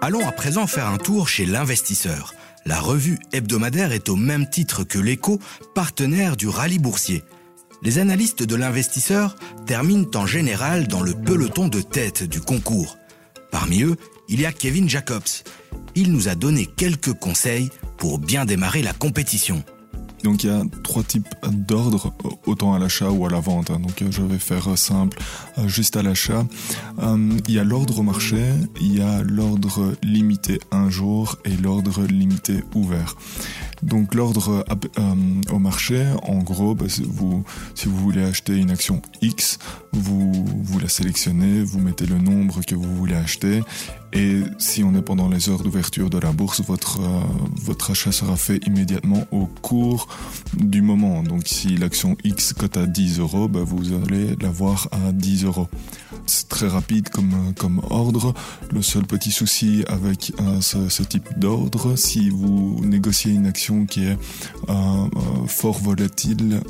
Allons 0.00 0.26
à 0.26 0.32
présent 0.32 0.66
faire 0.66 0.88
un 0.88 0.98
tour 0.98 1.28
chez 1.28 1.46
l'investisseur. 1.46 2.34
La 2.64 2.80
revue 2.80 3.18
hebdomadaire 3.32 3.92
est 3.92 4.08
au 4.08 4.16
même 4.16 4.48
titre 4.48 4.84
que 4.84 4.98
l'écho 4.98 5.40
partenaire 5.74 6.36
du 6.36 6.48
rallye 6.48 6.78
boursier. 6.78 7.24
Les 7.82 7.98
analystes 7.98 8.44
de 8.44 8.54
l'investisseur 8.54 9.34
terminent 9.66 10.10
en 10.14 10.26
général 10.26 10.86
dans 10.86 11.02
le 11.02 11.14
peloton 11.14 11.66
de 11.66 11.80
tête 11.80 12.22
du 12.22 12.40
concours. 12.40 12.96
Parmi 13.50 13.82
eux, 13.82 13.96
il 14.28 14.40
y 14.40 14.46
a 14.46 14.52
Kevin 14.52 14.88
Jacobs. 14.88 15.42
Il 15.96 16.12
nous 16.12 16.28
a 16.28 16.36
donné 16.36 16.66
quelques 16.66 17.12
conseils 17.12 17.70
pour 17.98 18.18
bien 18.18 18.44
démarrer 18.44 18.82
la 18.82 18.92
compétition. 18.92 19.64
Donc 20.22 20.44
il 20.44 20.50
y 20.50 20.50
a 20.50 20.62
trois 20.82 21.02
types 21.02 21.28
d'ordres, 21.50 22.12
autant 22.46 22.74
à 22.74 22.78
l'achat 22.78 23.10
ou 23.10 23.26
à 23.26 23.30
la 23.30 23.40
vente. 23.40 23.70
Hein. 23.70 23.80
Donc 23.80 24.02
je 24.10 24.22
vais 24.22 24.38
faire 24.38 24.76
simple, 24.76 25.18
euh, 25.58 25.68
juste 25.68 25.96
à 25.96 26.02
l'achat. 26.02 26.46
Euh, 27.00 27.38
il 27.48 27.54
y 27.54 27.58
a 27.58 27.64
l'ordre 27.64 27.98
au 27.98 28.02
marché, 28.02 28.42
il 28.80 28.98
y 28.98 29.02
a 29.02 29.22
l'ordre 29.22 29.94
limité 30.02 30.60
un 30.70 30.90
jour 30.90 31.38
et 31.44 31.56
l'ordre 31.56 32.04
limité 32.04 32.62
ouvert. 32.74 33.16
Donc 33.82 34.14
l'ordre 34.14 34.64
euh, 34.98 35.14
au 35.50 35.58
marché, 35.58 36.06
en 36.22 36.38
gros, 36.38 36.74
bah, 36.74 36.86
si 36.88 37.02
vous 37.02 37.44
voulez 37.84 38.22
acheter 38.22 38.56
une 38.56 38.70
action 38.70 39.02
X, 39.22 39.58
vous 39.92 40.78
la 40.80 40.88
sélectionnez, 40.88 41.62
vous 41.62 41.80
mettez 41.80 42.06
le 42.06 42.18
nombre 42.18 42.64
que 42.64 42.74
vous 42.74 42.94
voulez 42.96 43.14
acheter 43.14 43.62
et 44.12 44.42
si 44.58 44.84
on 44.84 44.94
est 44.94 45.02
pendant 45.02 45.28
les 45.28 45.48
heures 45.48 45.62
d'ouverture 45.62 46.10
de 46.10 46.18
la 46.18 46.32
bourse, 46.32 46.60
votre, 46.60 47.00
euh, 47.00 47.20
votre 47.62 47.92
achat 47.92 48.12
sera 48.12 48.36
fait 48.36 48.58
immédiatement 48.66 49.26
au 49.30 49.46
cours 49.46 50.06
du 50.54 50.82
moment. 50.82 51.22
Donc 51.22 51.42
si 51.46 51.76
l'action 51.76 52.16
X 52.22 52.52
cote 52.52 52.76
à 52.76 52.86
10 52.86 53.20
euros, 53.20 53.48
bah, 53.48 53.60
vous 53.64 53.94
allez 53.94 54.36
l'avoir 54.40 54.88
à 54.92 55.12
10 55.12 55.44
euros. 55.44 55.68
C'est 56.26 56.48
très 56.48 56.68
rapide 56.68 57.08
comme, 57.08 57.54
comme 57.56 57.80
ordre. 57.88 58.34
Le 58.70 58.82
seul 58.82 59.04
petit 59.04 59.30
souci 59.30 59.82
avec 59.88 60.32
euh, 60.40 60.60
ce, 60.60 61.02
type 61.02 61.38
d'ordre, 61.38 61.96
si 61.96 62.28
vous 62.28 62.80
négociez 62.84 63.32
une 63.32 63.46
action 63.46 63.86
qui 63.86 64.04
est 64.04 64.18
euh, 64.68 65.06
fort 65.46 65.78
volatile 65.78 66.60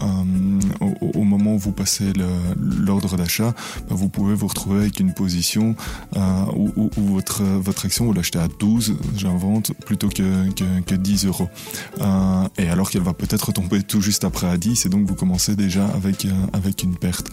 au, 0.81 1.25
moment 1.25 1.55
où 1.55 1.59
vous 1.59 1.73
passez 1.73 2.13
l'ordre 2.57 3.17
d'achat, 3.17 3.55
bah, 3.89 3.97
vous 3.97 4.09
pouvez 4.09 4.35
vous 4.35 4.47
retrouver 4.47 4.81
avec 4.81 5.01
une 5.01 5.13
position 5.13 5.75
où 6.55 6.91
votre 6.97 7.32
votre, 7.41 7.87
action, 7.87 8.05
vous 8.05 8.12
l'achetez 8.12 8.39
à 8.39 8.49
12, 8.49 8.97
j'invente, 9.17 9.73
plutôt 9.85 10.09
que, 10.09 10.51
que, 10.83 10.95
10 10.95 11.27
euros. 11.27 11.49
Euh, 12.01 12.49
et 12.59 12.69
alors 12.69 12.91
qu'elle 12.91 13.03
va 13.03 13.15
peut-être 13.15 13.53
tomber 13.53 13.83
tout 13.83 14.01
juste 14.01 14.25
après 14.25 14.49
à 14.49 14.57
10, 14.57 14.87
et 14.87 14.89
donc 14.89 15.07
vous 15.07 15.15
commencez 15.15 15.57
déjà 15.57 15.87
avec, 15.89 16.25
euh, 16.25 16.31
une 16.83 16.97
perte. 16.97 17.29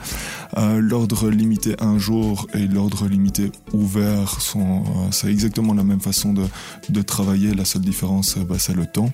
Euh, 0.57 0.79
l'ordre 0.79 1.29
limité 1.29 1.75
un 1.79 1.97
jour 1.97 2.47
et 2.53 2.67
l'ordre 2.67 3.07
limité 3.07 3.51
ouvert 3.73 4.41
sont, 4.41 4.83
c'est 5.11 5.31
exactement 5.31 5.73
la 5.73 5.83
même 5.83 6.01
façon 6.01 6.33
de, 6.33 6.43
de 6.89 7.01
travailler. 7.01 7.53
La 7.53 7.65
seule 7.65 7.81
différence, 7.81 8.37
bah, 8.37 8.55
c'est 8.59 8.75
le 8.75 8.85
temps. 8.85 9.11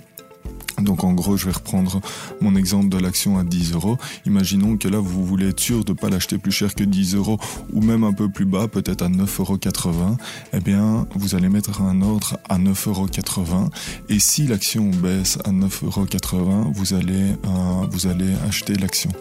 Donc 0.82 1.04
en 1.04 1.14
gros, 1.14 1.38
je 1.38 1.46
vais 1.46 1.52
reprendre 1.52 2.02
mon 2.42 2.56
exemple 2.56 2.90
de 2.90 2.98
l'action 2.98 3.38
à 3.38 3.44
10 3.44 3.74
euros. 3.74 3.98
Imaginons 4.26 4.78
que 4.78 4.88
là, 4.88 5.00
vous 5.00 5.26
voulez 5.26 5.50
être 5.50 5.60
sûr 5.60 5.84
de 5.86 5.92
ne 5.92 5.98
pas 5.98 6.10
l'acheter 6.10 6.38
plus 6.38 6.52
cher 6.52 6.76
que 6.76 6.84
10 6.84 7.16
euros 7.16 7.40
ou 7.72 7.82
même 7.82 8.04
un 8.04 8.14
peu 8.14 8.30
plus 8.30 8.46
bas, 8.46 8.68
peut-être 8.68 9.02
à 9.02 9.10
9,80 9.10 9.40
euros. 9.40 10.18
Eh 10.54 10.60
bien, 10.60 11.08
vous 11.16 11.36
allez 11.36 11.50
mettre 11.50 11.82
un 11.82 12.02
ordre 12.02 12.38
à 12.50 12.58
9,80 12.58 12.90
euros. 12.90 13.70
Et 14.10 14.20
si 14.20 14.48
l'action 14.48 14.90
baisse 14.90 15.38
à 15.46 15.52
9,80 15.52 16.36
euros, 16.36 16.72
vous 16.74 16.94
allez, 16.94 17.32
euh, 17.32 17.88
vous 17.90 18.08
allez 18.08 18.34
acheter 18.48 18.76
l'action 18.76 19.12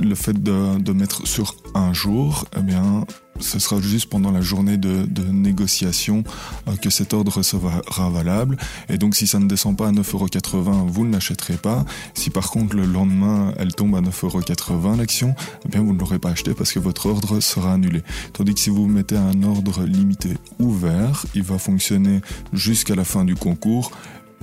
le 0.00 0.14
fait 0.14 0.42
de, 0.42 0.92
mettre 0.92 1.26
sur 1.26 1.54
un 1.74 1.92
jour, 1.92 2.46
eh 2.56 2.62
bien, 2.62 3.04
ce 3.38 3.58
sera 3.58 3.80
juste 3.80 4.10
pendant 4.10 4.30
la 4.30 4.40
journée 4.40 4.76
de, 4.76 5.06
de 5.06 5.22
négociation 5.22 6.24
euh, 6.68 6.76
que 6.76 6.90
cet 6.90 7.14
ordre 7.14 7.42
sera 7.42 8.10
valable. 8.10 8.56
Et 8.88 8.98
donc, 8.98 9.14
si 9.14 9.26
ça 9.26 9.38
ne 9.38 9.46
descend 9.46 9.76
pas 9.76 9.88
à 9.88 9.92
9,80€, 9.92 10.86
vous 10.86 11.06
ne 11.06 11.12
l'achèterez 11.12 11.56
pas. 11.56 11.84
Si 12.14 12.30
par 12.30 12.50
contre, 12.50 12.76
le 12.76 12.84
lendemain, 12.84 13.54
elle 13.58 13.74
tombe 13.74 13.94
à 13.96 14.00
9,80€ 14.00 14.98
l'action, 14.98 15.34
eh 15.64 15.68
bien, 15.68 15.80
vous 15.82 15.94
ne 15.94 15.98
l'aurez 15.98 16.18
pas 16.18 16.30
acheté 16.30 16.54
parce 16.54 16.72
que 16.72 16.78
votre 16.78 17.06
ordre 17.06 17.40
sera 17.40 17.74
annulé. 17.74 18.02
Tandis 18.32 18.54
que 18.54 18.60
si 18.60 18.70
vous 18.70 18.86
mettez 18.86 19.16
un 19.16 19.42
ordre 19.42 19.84
limité 19.84 20.34
ouvert, 20.58 21.24
il 21.34 21.42
va 21.42 21.58
fonctionner 21.58 22.20
jusqu'à 22.52 22.94
la 22.94 23.04
fin 23.04 23.24
du 23.24 23.34
concours 23.34 23.90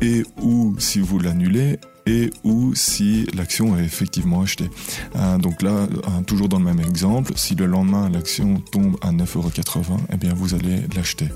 et 0.02 0.24
ou 0.42 0.76
si 0.80 1.00
vous 1.00 1.20
l'annulez, 1.20 1.80
et 2.08 2.32
ou 2.44 2.74
si 2.74 3.28
l'action 3.36 3.78
est 3.78 3.84
effectivement 3.84 4.42
achetée. 4.42 4.70
Euh, 5.16 5.38
donc 5.38 5.62
là, 5.62 5.72
euh, 5.72 6.22
toujours 6.26 6.50
dans 6.50 6.60
le 6.60 6.66
même 6.66 6.80
exemple, 6.80 7.34
si 7.36 7.56
le 7.56 7.66
lendemain 7.66 8.10
l'action 8.10 8.62
tombe 8.72 8.98
à 9.02 9.12
9,80€, 9.12 9.98
eh 10.12 10.18
bien 10.18 10.34
vous 10.34 10.56
allez 10.56 10.82
l'acheter. 10.96 11.28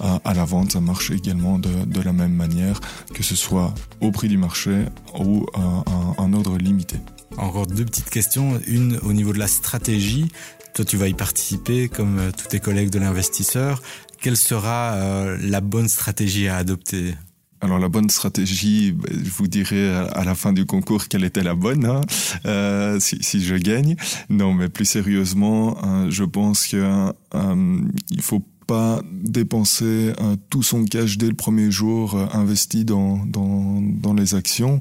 Euh, 0.00 0.18
à 0.24 0.34
la 0.34 0.44
vente, 0.44 0.72
ça 0.72 0.80
marche 0.80 1.10
également 1.10 1.58
de, 1.58 2.00
la 2.00 2.12
même 2.12 2.34
manière, 2.34 2.80
que 3.12 3.22
ce 3.22 3.34
soit 3.34 3.74
au 4.00 4.10
prix 4.12 4.28
du 4.28 4.38
marché 4.38 4.84
ou 5.18 5.46
un, 5.54 5.82
un 6.18 6.32
ordre 6.34 6.56
limité. 6.58 6.96
Encore 7.36 7.66
deux 7.66 7.84
petites 7.84 8.10
questions. 8.10 8.60
Une 8.66 8.98
au 9.02 9.12
niveau 9.12 9.32
de 9.32 9.38
la 9.38 9.48
stratégie. 9.48 10.30
Toi, 10.74 10.84
tu 10.84 10.96
vas 10.96 11.08
y 11.08 11.14
participer 11.14 11.88
comme 11.88 12.30
tous 12.36 12.48
tes 12.48 12.60
collègues 12.60 12.90
de 12.90 12.98
l'investisseur. 12.98 13.82
Quelle 14.20 14.36
sera 14.36 14.94
euh, 14.94 15.38
la 15.40 15.60
bonne 15.60 15.88
stratégie 15.88 16.48
à 16.48 16.56
adopter? 16.56 17.14
Alors 17.60 17.78
la 17.78 17.88
bonne 17.88 18.10
stratégie, 18.10 18.94
je 19.10 19.30
vous 19.30 19.46
dirai 19.46 19.90
à 19.90 20.24
la 20.24 20.34
fin 20.34 20.52
du 20.52 20.66
concours 20.66 21.08
quelle 21.08 21.24
était 21.24 21.42
la 21.42 21.54
bonne, 21.54 21.86
hein, 21.86 22.00
euh, 22.44 23.00
si, 23.00 23.42
je 23.42 23.56
gagne. 23.56 23.96
Non, 24.28 24.52
mais 24.52 24.68
plus 24.68 24.84
sérieusement, 24.84 25.82
hein, 25.82 26.10
je 26.10 26.24
pense 26.24 26.66
qu'il 26.66 26.80
euh, 26.80 27.80
faut 28.20 28.42
pas 28.66 29.00
dépenser 29.12 30.12
euh, 30.20 30.36
tout 30.50 30.62
son 30.62 30.84
cash 30.84 31.18
dès 31.18 31.28
le 31.28 31.34
premier 31.34 31.70
jour 31.70 32.14
euh, 32.14 32.26
investi 32.32 32.84
dans, 32.84 33.24
dans, 33.26 34.14
les 34.14 34.34
actions, 34.34 34.80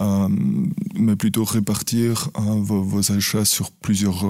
euh, 0.00 0.28
mais 0.94 1.16
plutôt 1.16 1.44
répartir 1.44 2.30
vos, 2.36 2.82
vos, 2.82 3.10
achats 3.10 3.44
sur 3.44 3.72
plusieurs, 3.72 4.24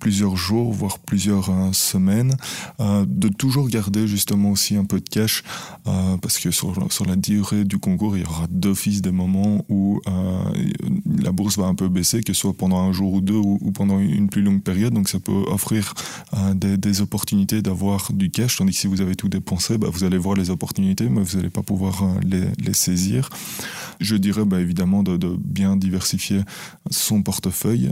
plusieurs 0.00 0.36
jours, 0.36 0.72
voire 0.72 0.98
plusieurs 0.98 1.50
semaines, 1.72 2.34
de 2.80 3.28
toujours 3.28 3.68
garder 3.68 4.08
justement 4.08 4.50
aussi 4.50 4.74
un 4.76 4.84
peu 4.84 4.98
de 4.98 5.08
cash, 5.08 5.44
parce 5.84 6.38
que 6.38 6.50
sur, 6.50 6.74
sur 6.90 7.06
la 7.06 7.14
durée 7.14 7.64
du 7.64 7.78
concours, 7.78 8.16
il 8.16 8.24
y 8.24 8.26
aura 8.26 8.46
d'office 8.50 9.02
des 9.02 9.12
moments 9.12 9.64
où 9.68 10.00
la 11.22 11.30
bourse 11.30 11.58
va 11.58 11.66
un 11.66 11.76
peu 11.76 11.88
baisser, 11.88 12.22
que 12.22 12.32
ce 12.32 12.40
soit 12.40 12.54
pendant 12.54 12.80
un 12.80 12.92
jour 12.92 13.12
ou 13.12 13.20
deux 13.20 13.36
ou, 13.36 13.58
ou 13.60 13.70
pendant 13.70 14.00
une 14.00 14.28
plus 14.28 14.42
longue 14.42 14.62
période, 14.62 14.94
donc 14.94 15.08
ça 15.08 15.20
peut 15.20 15.44
offrir 15.46 15.94
des, 16.54 16.76
des 16.76 17.02
opportunités 17.02 17.62
d'avoir 17.62 18.12
du 18.12 18.30
cash 18.30 18.41
tandis 18.46 18.72
que 18.72 18.78
si 18.78 18.86
vous 18.86 19.00
avez 19.00 19.14
tout 19.14 19.28
dépensé, 19.28 19.78
bah, 19.78 19.88
vous 19.90 20.04
allez 20.04 20.18
voir 20.18 20.36
les 20.36 20.50
opportunités, 20.50 21.08
mais 21.08 21.22
vous 21.22 21.36
n'allez 21.36 21.50
pas 21.50 21.62
pouvoir 21.62 22.02
euh, 22.02 22.50
les, 22.58 22.74
saisir. 22.74 23.28
Je 24.00 24.16
dirais 24.16 24.44
bah, 24.44 24.60
évidemment 24.60 25.02
de, 25.02 25.18
bien 25.38 25.76
diversifier 25.76 26.40
son 26.90 27.22
portefeuille. 27.22 27.90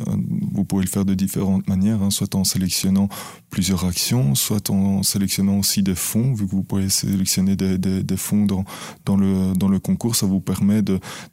Vous 0.53 0.65
pouvez 0.65 0.83
le 0.85 0.89
faire 0.89 1.05
de 1.05 1.15
différentes 1.15 1.69
manières, 1.69 2.03
hein, 2.03 2.11
soit 2.11 2.35
en 2.35 2.45
sélectionnant 2.45 3.09
plusieurs 3.51 3.85
actions, 3.85 4.35
soit 4.35 4.71
en 4.71 5.03
sélectionnant 5.03 5.59
aussi 5.59 5.83
des 5.83 5.95
fonds, 5.95 6.33
vu 6.35 6.47
que 6.47 6.53
vous 6.53 6.63
pouvez 6.63 6.89
sélectionner 6.89 7.57
des, 7.57 8.17
fonds 8.17 8.47
dans, 8.47 9.17
le, 9.17 9.79
concours, 9.79 10.17
ça 10.17 10.27
vous 10.27 10.41
permet 10.41 10.83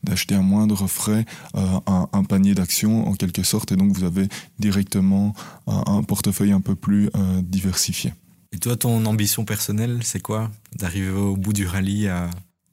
d'acheter 0.04 0.36
à 0.36 0.42
moindre 0.42 0.88
frais 0.88 1.26
euh, 1.56 1.80
un, 2.12 2.24
panier 2.24 2.54
d'actions 2.54 3.08
en 3.08 3.14
quelque 3.14 3.44
sorte, 3.44 3.72
et 3.72 3.76
donc 3.76 3.92
vous 3.92 4.04
avez 4.04 4.28
directement 4.60 5.34
un, 5.68 6.04
portefeuille 6.04 6.52
un 6.52 6.62
peu 6.62 6.76
plus 6.76 7.10
euh, 7.16 7.42
diversifié. 7.42 8.14
Et 8.54 8.58
toi, 8.60 8.76
ton 8.76 9.06
ambition 9.06 9.46
personnelle, 9.46 10.00
c'est 10.04 10.22
quoi? 10.22 10.52
D'arriver 10.78 11.10
au 11.10 11.36
bout 11.36 11.54
du 11.54 11.66
rallye 11.66 12.08
à... 12.08 12.30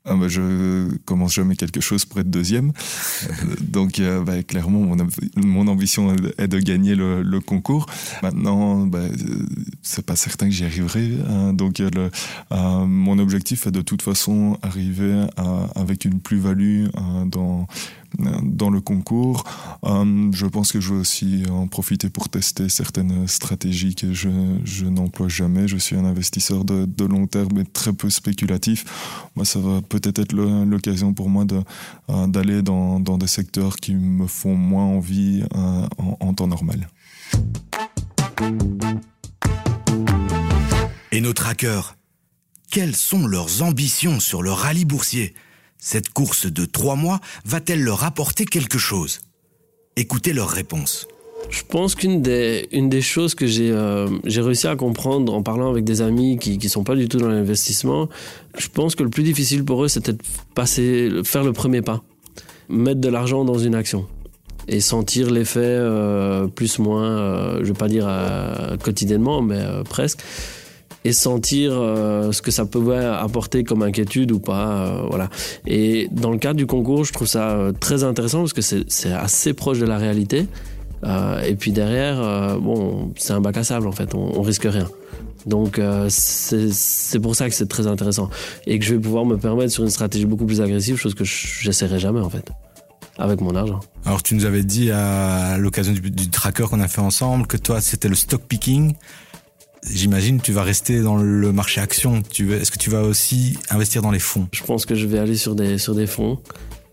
Ah 0.07 0.17
bah 0.17 0.29
je 0.29 0.95
commence 1.07 1.33
jamais 1.33 1.57
quelque 1.57 1.81
chose 1.81 2.05
pour 2.05 2.21
être 2.21 2.29
deuxième. 2.29 2.73
Donc 3.63 4.01
euh, 4.01 4.23
bah, 4.23 4.43
clairement, 4.43 4.81
mon, 4.81 5.07
mon, 5.37 5.67
ambition 5.67 6.15
est 6.37 6.47
de 6.47 6.59
gagner 6.59 6.95
le, 6.95 7.23
le 7.23 7.41
concours. 7.41 7.87
Maintenant, 8.23 8.87
bah, 8.87 9.01
c'est 9.81 10.05
pas 10.05 10.15
certain 10.15 10.45
que 10.47 10.53
j'y 10.53 10.67
arriverai. 10.67 11.11
Hein. 11.27 11.55
Donc 11.55 11.79
le, 11.79 12.11
euh, 12.53 12.85
mon 12.85 13.19
objectif 13.19 13.67
est 13.67 13.71
de 13.71 13.81
toute 13.81 14.03
façon 14.03 14.59
arriver 14.61 15.25
à, 15.39 15.69
avec 15.75 16.05
une 16.05 16.21
plus-value 16.21 16.85
euh, 16.85 17.25
dans 17.25 17.67
dans 18.19 18.71
le 18.71 18.81
concours. 18.81 19.45
Euh, 19.85 20.31
je 20.33 20.47
pense 20.47 20.73
que 20.73 20.81
je 20.81 20.95
vais 20.95 21.01
aussi 21.01 21.43
en 21.51 21.67
profiter 21.67 22.11
pour 22.11 22.29
tester 22.29 22.69
certaines 22.69 23.27
stratégies 23.29 23.95
que 23.95 24.13
je, 24.13 24.85
n'emploie 24.85 25.29
jamais. 25.29 25.69
Je 25.69 25.77
suis 25.77 25.97
un 25.97 26.05
investisseur 26.05 26.65
de, 26.65 27.05
long 27.05 27.27
terme 27.27 27.59
et 27.59 27.65
très 27.65 27.93
peu 27.93 28.11
spéculatif. 28.11 28.85
Moi, 29.37 29.45
ça 29.45 29.59
va 29.59 29.81
peut-être 29.83 30.19
être, 30.19 30.35
l'occasion 30.35 31.13
pour 31.13 31.29
moi 31.29 31.45
euh, 32.11 32.27
d'aller 32.27 32.63
dans, 32.63 33.01
dans, 33.01 33.19
des 33.19 33.27
secteurs 33.27 33.77
qui 33.77 33.95
me 33.95 34.27
font 34.27 34.55
moins 34.55 34.85
envie 34.85 35.43
euh, 35.55 35.87
en, 35.99 36.17
en 36.21 36.35
temps 36.35 36.47
normal. 36.47 36.89
Et 41.13 41.21
nos 41.21 41.33
trackers, 41.33 41.97
quelles 42.71 42.97
sont 42.97 43.27
leurs 43.27 43.63
ambitions 43.63 44.19
sur 44.19 44.43
le 44.43 44.51
rallye 44.51 44.85
boursier? 44.85 45.35
Cette 45.85 46.09
course 46.09 46.47
de 46.47 46.65
trois 46.65 46.97
mois 46.97 47.21
va-t-elle 47.45 47.83
leur 47.83 48.05
apporter 48.05 48.47
quelque 48.47 48.79
chose? 48.79 49.21
Écoutez 49.97 50.33
leurs 50.33 50.49
réponses. 50.49 51.07
Je 51.51 51.63
pense 51.63 51.95
qu'une 51.95 52.23
des, 52.23 53.01
choses 53.03 53.35
que 53.35 53.47
j'ai 53.47 53.71
euh, 53.71 54.09
réussi 54.25 54.67
à 54.67 54.77
comprendre 54.77 55.35
en 55.35 55.43
parlant 55.43 55.71
avec 55.71 55.85
des 55.85 56.01
amis 56.01 56.39
qui 56.39 56.57
ne 56.57 56.69
sont 56.69 56.85
pas 56.85 56.97
du 56.97 57.07
tout 57.07 57.19
dans 57.19 57.29
l'investissement, 57.29 58.09
je 58.57 58.69
pense 58.69 58.95
que 58.95 59.03
le 59.03 59.11
plus 59.11 59.25
difficile 59.25 59.63
pour 59.63 59.85
eux, 59.85 59.89
c'était 59.89 60.15
de 60.15 60.23
passer, 60.55 61.11
faire 61.23 61.45
le 61.45 61.53
premier 61.53 61.83
pas. 61.83 62.03
Mettre 62.71 63.03
de 63.03 63.11
l'argent 63.11 63.45
dans 63.45 63.59
une 63.59 63.75
action 63.75 64.07
et 64.69 64.81
sentir 64.81 65.31
l'effet 65.31 65.61
euh, 65.63 66.47
plus 66.47 66.79
ou 66.79 66.83
moins, 66.83 67.05
euh, 67.05 67.55
je 67.57 67.61
ne 67.61 67.67
vais 67.67 67.73
pas 67.75 67.89
dire 67.89 68.07
euh, 68.09 68.79
quotidiennement, 68.79 69.43
mais 69.43 69.63
presque 69.89 70.21
et 71.05 71.13
sentir 71.13 71.73
euh, 71.75 72.33
ce 72.33 72.43
que 72.43 72.51
ça 72.51 72.65
pouvait 72.65 73.05
apporter 73.05 73.63
comme 73.63 73.83
inquiétude 73.83 74.33
ou 74.33 74.39
pas. 74.39 74.69
Euh, 74.69 75.03
voilà. 75.09 75.29
Et 75.67 76.09
dans 76.11 76.31
le 76.31 76.39
cadre 76.39 76.57
du 76.57 76.67
concours, 76.67 77.05
je 77.05 77.13
trouve 77.13 77.29
ça 77.29 77.51
euh, 77.51 77.73
très 77.73 78.05
intéressant 78.05 78.41
parce 78.41 78.55
que 78.55 78.63
c'est 78.63 79.13
assez 79.13 79.53
proche 79.53 79.79
de 79.79 79.87
la 79.87 79.99
réalité. 79.99 80.47
Euh, 81.05 81.43
et 81.43 81.55
puis 81.55 81.73
derrière, 81.73 82.21
euh, 82.21 82.59
bon, 82.59 83.13
c'est 83.17 83.33
un 83.33 83.41
bac 83.41 83.57
à 83.59 83.65
sable 83.65 83.87
en 83.87 83.93
fait, 83.93 84.15
on, 84.15 84.39
on 84.39 84.43
risque 84.43 84.65
rien. 84.65 84.89
Donc 85.47 85.79
euh, 85.79 86.07
c'est 86.09 87.19
pour 87.19 87.37
ça 87.37 87.49
que 87.49 87.55
c'est 87.55 87.69
très 87.69 87.87
intéressant 87.87 88.31
et 88.67 88.79
que 88.79 88.85
je 88.85 88.95
vais 88.95 89.01
pouvoir 89.01 89.27
me 89.27 89.37
permettre 89.37 89.73
sur 89.73 89.85
une 89.85 89.91
stratégie 89.91 90.25
beaucoup 90.25 90.47
plus 90.47 90.63
agressive, 90.63 90.97
chose 90.97 91.15
que 91.15 91.25
j'essaierai 91.25 91.99
jamais 91.99 92.21
en 92.21 92.31
fait 92.31 92.51
avec 93.19 93.43
mon 93.43 93.55
argent. 93.55 93.81
Alors 94.07 94.23
tu 94.23 94.35
nous 94.35 94.47
avais 94.47 94.63
dit 94.63 94.91
à 94.91 95.59
l'occasion 95.59 95.93
du, 95.93 96.01
du 96.01 96.31
tracker 96.31 96.65
qu'on 96.65 96.81
a 96.81 96.89
fait 96.89 97.03
ensemble 97.03 97.47
que 97.47 97.59
toi 97.59 97.83
c'était 97.83 98.09
le 98.09 98.15
stock 98.15 98.41
picking 98.49 98.95
j'imagine 99.91 100.41
tu 100.41 100.53
vas 100.53 100.63
rester 100.63 101.01
dans 101.01 101.17
le 101.17 101.53
marché 101.53 101.81
action. 101.81 102.23
Est-ce 102.39 102.71
que 102.71 102.79
tu 102.79 102.91
vas 102.91 103.03
aussi 103.03 103.59
investir 103.71 104.03
dans 104.03 104.11
les 104.11 104.19
fonds? 104.19 104.49
Je 104.53 104.63
pense 104.63 104.87
que 104.87 104.95
je 104.95 105.07
vais 105.07 105.19
aller 105.19 105.37
sur 105.37 105.55
des, 105.55 105.79
sur 105.79 105.95
des 105.95 106.07
fonds. 106.07 106.39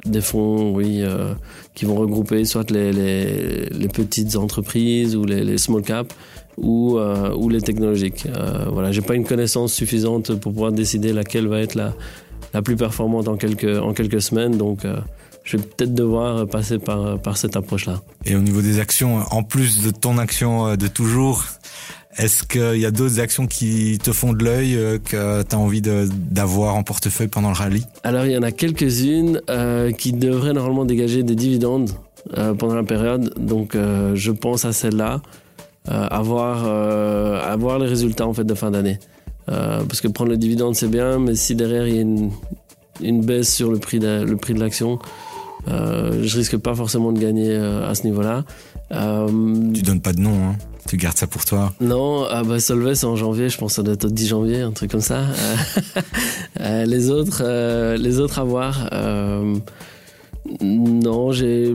Des 0.05 0.21
fonds, 0.21 0.74
oui, 0.74 1.01
euh, 1.01 1.36
qui 1.75 1.86
vont 1.86 1.95
regrouper 1.95 2.43
soit 2.45 2.71
les, 2.71 2.91
les, 2.91 3.65
les, 3.69 3.88
petites 3.88 4.36
entreprises 4.36 5.15
ou 5.15 5.25
les, 5.25 5.43
les 5.43 5.60
small 5.60 5.83
caps 5.83 6.15
ou, 6.57 6.98
euh, 6.98 7.33
ou 7.36 7.50
les 7.50 7.62
technologiques. 7.62 8.25
Euh, 8.25 8.65
voilà, 8.71 8.91
j'ai 8.91 9.01
pas 9.01 9.15
une 9.15 9.25
connaissance 9.25 9.74
suffisante 9.74 10.33
pour 10.39 10.53
pouvoir 10.53 10.71
décider 10.71 11.13
laquelle 11.13 11.48
va 11.48 11.60
être 11.60 11.75
la, 11.75 11.93
la 12.53 12.62
plus 12.63 12.75
performante 12.75 13.27
en 13.27 13.38
quelques, 13.38 13.79
en 13.79 13.93
quelques 13.93 14.24
semaines. 14.24 14.57
Donc, 14.57 14.86
euh, 14.86 15.00
je 15.43 15.57
vais 15.57 15.63
peut-être 15.63 15.93
devoir 15.93 16.48
passer 16.48 16.79
par, 16.79 17.19
par 17.19 17.38
cette 17.38 17.55
approche-là. 17.55 18.01
Et 18.25 18.36
au 18.36 18.41
niveau 18.41 18.62
des 18.62 18.79
actions, 18.79 19.19
en 19.29 19.43
plus 19.43 19.83
de 19.83 19.91
ton 19.91 20.17
action 20.17 20.75
de 20.75 20.88
toujours, 20.88 21.45
est-ce 22.18 22.44
qu'il 22.44 22.80
y 22.80 22.86
a 22.86 22.91
d'autres 22.91 23.20
actions 23.20 23.48
qui 23.48 23.98
te 23.98 24.12
font 24.12 24.34
de 24.34 24.44
l'œil 24.44 24.75
euh, 24.75 24.98
que 25.00 25.44
tu 25.44 25.56
as 25.56 25.60
envie 25.60 25.82
d'avoir 25.82 26.75
en 26.75 26.84
portefeuille 26.84 27.27
pendant 27.27 27.50
le 27.50 27.56
rallye? 27.56 27.86
Alors 28.03 28.25
il 28.25 28.34
y 28.34 28.38
en 28.38 28.44
a 28.44 28.51
quelques-unes 28.51 29.41
euh, 29.50 29.91
qui 29.91 30.12
devraient 30.12 30.53
normalement 30.53 30.86
dégager 30.86 31.24
des 31.24 31.36
dividendes 31.36 31.91
euh, 32.38 32.53
pendant 32.53 32.75
la 32.75 32.84
période. 32.84 33.34
Donc 33.38 33.75
je 33.75 34.32
pense 34.32 34.65
à 34.65 34.74
celle-là, 34.74 35.22
avoir, 35.88 36.65
avoir 36.65 37.80
les 37.80 37.88
résultats 37.88 38.27
en 38.27 38.34
fait 38.34 38.44
de 38.44 38.53
fin 38.53 38.72
d'année. 38.72 39.00
parce 39.48 40.01
que 40.01 40.08
prendre 40.08 40.32
le 40.32 40.38
dividende 40.38 40.75
c'est 40.75 40.89
bien, 40.89 41.18
mais 41.18 41.36
si 41.36 41.56
derrière 41.56 41.88
il 41.88 41.96
y 41.96 41.98
a 41.98 42.01
une, 42.01 42.32
une 43.01 43.25
baisse 43.25 43.53
sur 43.53 43.72
le 43.72 43.80
prix 43.80 44.00
de, 44.00 44.24
le 44.24 44.38
prix 44.38 44.53
de 44.53 44.60
l'action, 44.60 45.00
je 45.68 46.38
risque 46.38 46.58
pas 46.58 46.75
forcément 46.75 47.12
de 47.13 47.20
gagner 47.20 47.56
à 47.56 47.96
ce 47.96 48.03
niveau-là. 48.03 48.44
Tu 48.91 49.82
donnes 49.82 50.01
pas 50.01 50.13
de 50.13 50.20
nom, 50.20 50.50
hein 50.50 50.56
tu 50.91 50.98
gardes 50.98 51.15
ça 51.15 51.25
pour 51.25 51.45
toi 51.45 51.74
Non, 51.79 52.25
ah 52.29 52.43
bah 52.43 52.60
Solvay 52.60 52.95
c'est 52.95 53.05
en 53.05 53.15
janvier, 53.15 53.48
je 53.48 53.57
pense 53.57 53.71
que 53.71 53.75
ça 53.77 53.81
doit 53.83 53.93
être 53.93 54.03
au 54.03 54.10
10 54.10 54.27
janvier, 54.27 54.60
un 54.60 54.74
truc 54.74 54.91
comme 54.91 55.00
ça. 55.00 55.24
Euh, 56.60 56.86
les 56.86 57.10
autres, 57.10 57.41
les 57.95 58.19
autres 58.19 58.38
à 58.38 58.43
voir. 58.43 58.88
non, 60.62 61.31
j'ai 61.31 61.74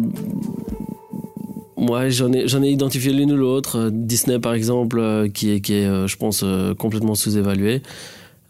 moi, 1.77 2.09
j'en 2.09 2.33
ai, 2.33 2.45
ai 2.45 2.71
identifié 2.71 3.13
l'une 3.13 3.33
ou 3.33 3.37
l'autre. 3.37 3.91
Disney, 3.91 4.39
par 4.39 4.55
exemple, 4.55 5.29
qui 5.35 5.51
est, 5.51 5.61
qui 5.61 5.75
est 5.75 6.07
je 6.07 6.17
pense, 6.17 6.45
complètement 6.79 7.15
sous-évalué. 7.15 7.83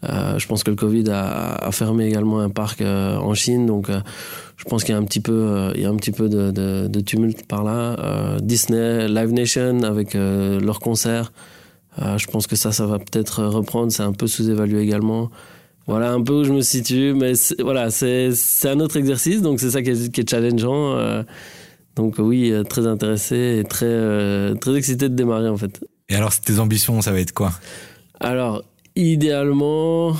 Euh, 0.07 0.39
je 0.39 0.47
pense 0.47 0.63
que 0.63 0.69
le 0.69 0.75
Covid 0.75 1.09
a, 1.09 1.55
a, 1.55 1.71
fermé 1.71 2.05
également 2.05 2.39
un 2.39 2.49
parc 2.49 2.81
euh, 2.81 3.17
en 3.17 3.33
Chine, 3.33 3.65
donc 3.65 3.89
euh, 3.89 3.99
je 4.55 4.63
pense 4.63 4.83
qu'il 4.83 4.93
y 4.93 4.95
a 4.95 4.99
un 4.99 5.03
petit 5.03 5.19
peu, 5.19 5.71
il 5.75 5.81
y 5.81 5.85
a 5.85 5.89
un 5.89 5.95
petit 5.97 6.11
peu 6.11 6.29
de, 6.29 6.51
de, 6.51 6.87
de 6.87 6.99
tumulte 7.01 7.45
par 7.45 7.63
là. 7.63 8.37
Disney, 8.41 9.07
Live 9.07 9.31
Nation 9.31 9.83
avec 9.83 10.13
leurs 10.13 10.79
concerts, 10.79 11.31
je 11.99 12.25
pense 12.27 12.47
que 12.47 12.55
ça, 12.55 12.71
ça 12.71 12.85
va 12.85 12.97
peut-être 12.97 13.43
reprendre. 13.43 13.91
C'est 13.91 14.03
un 14.03 14.13
peu 14.13 14.27
sous-évalué 14.27 14.81
également. 14.81 15.29
Voilà 15.85 16.11
un 16.11 16.21
peu 16.21 16.33
où 16.33 16.43
je 16.43 16.51
me 16.51 16.61
situe, 16.61 17.13
mais 17.13 17.33
voilà, 17.59 17.91
c'est 17.91 18.31
un 18.65 18.79
autre 18.79 18.97
exercice, 18.97 19.41
donc 19.41 19.59
c'est 19.59 19.71
ça 19.71 19.81
qui 19.81 19.91
est, 19.91 20.11
qui 20.11 20.21
est 20.21 20.29
challengeant. 20.29 21.23
donc 21.95 22.15
oui, 22.17 22.51
très 22.67 22.87
intéressé 22.87 23.59
et 23.59 23.63
très 23.63 24.55
très 24.55 24.75
excité 24.75 25.07
de 25.09 25.15
démarrer 25.15 25.49
en 25.49 25.57
fait. 25.57 25.79
Et 26.09 26.15
alors 26.15 26.33
tes 26.33 26.59
ambitions, 26.59 27.01
ça 27.01 27.11
va 27.11 27.19
être 27.19 27.33
quoi? 27.33 27.51
Alors 28.19 28.63
Idéalement, 28.97 30.15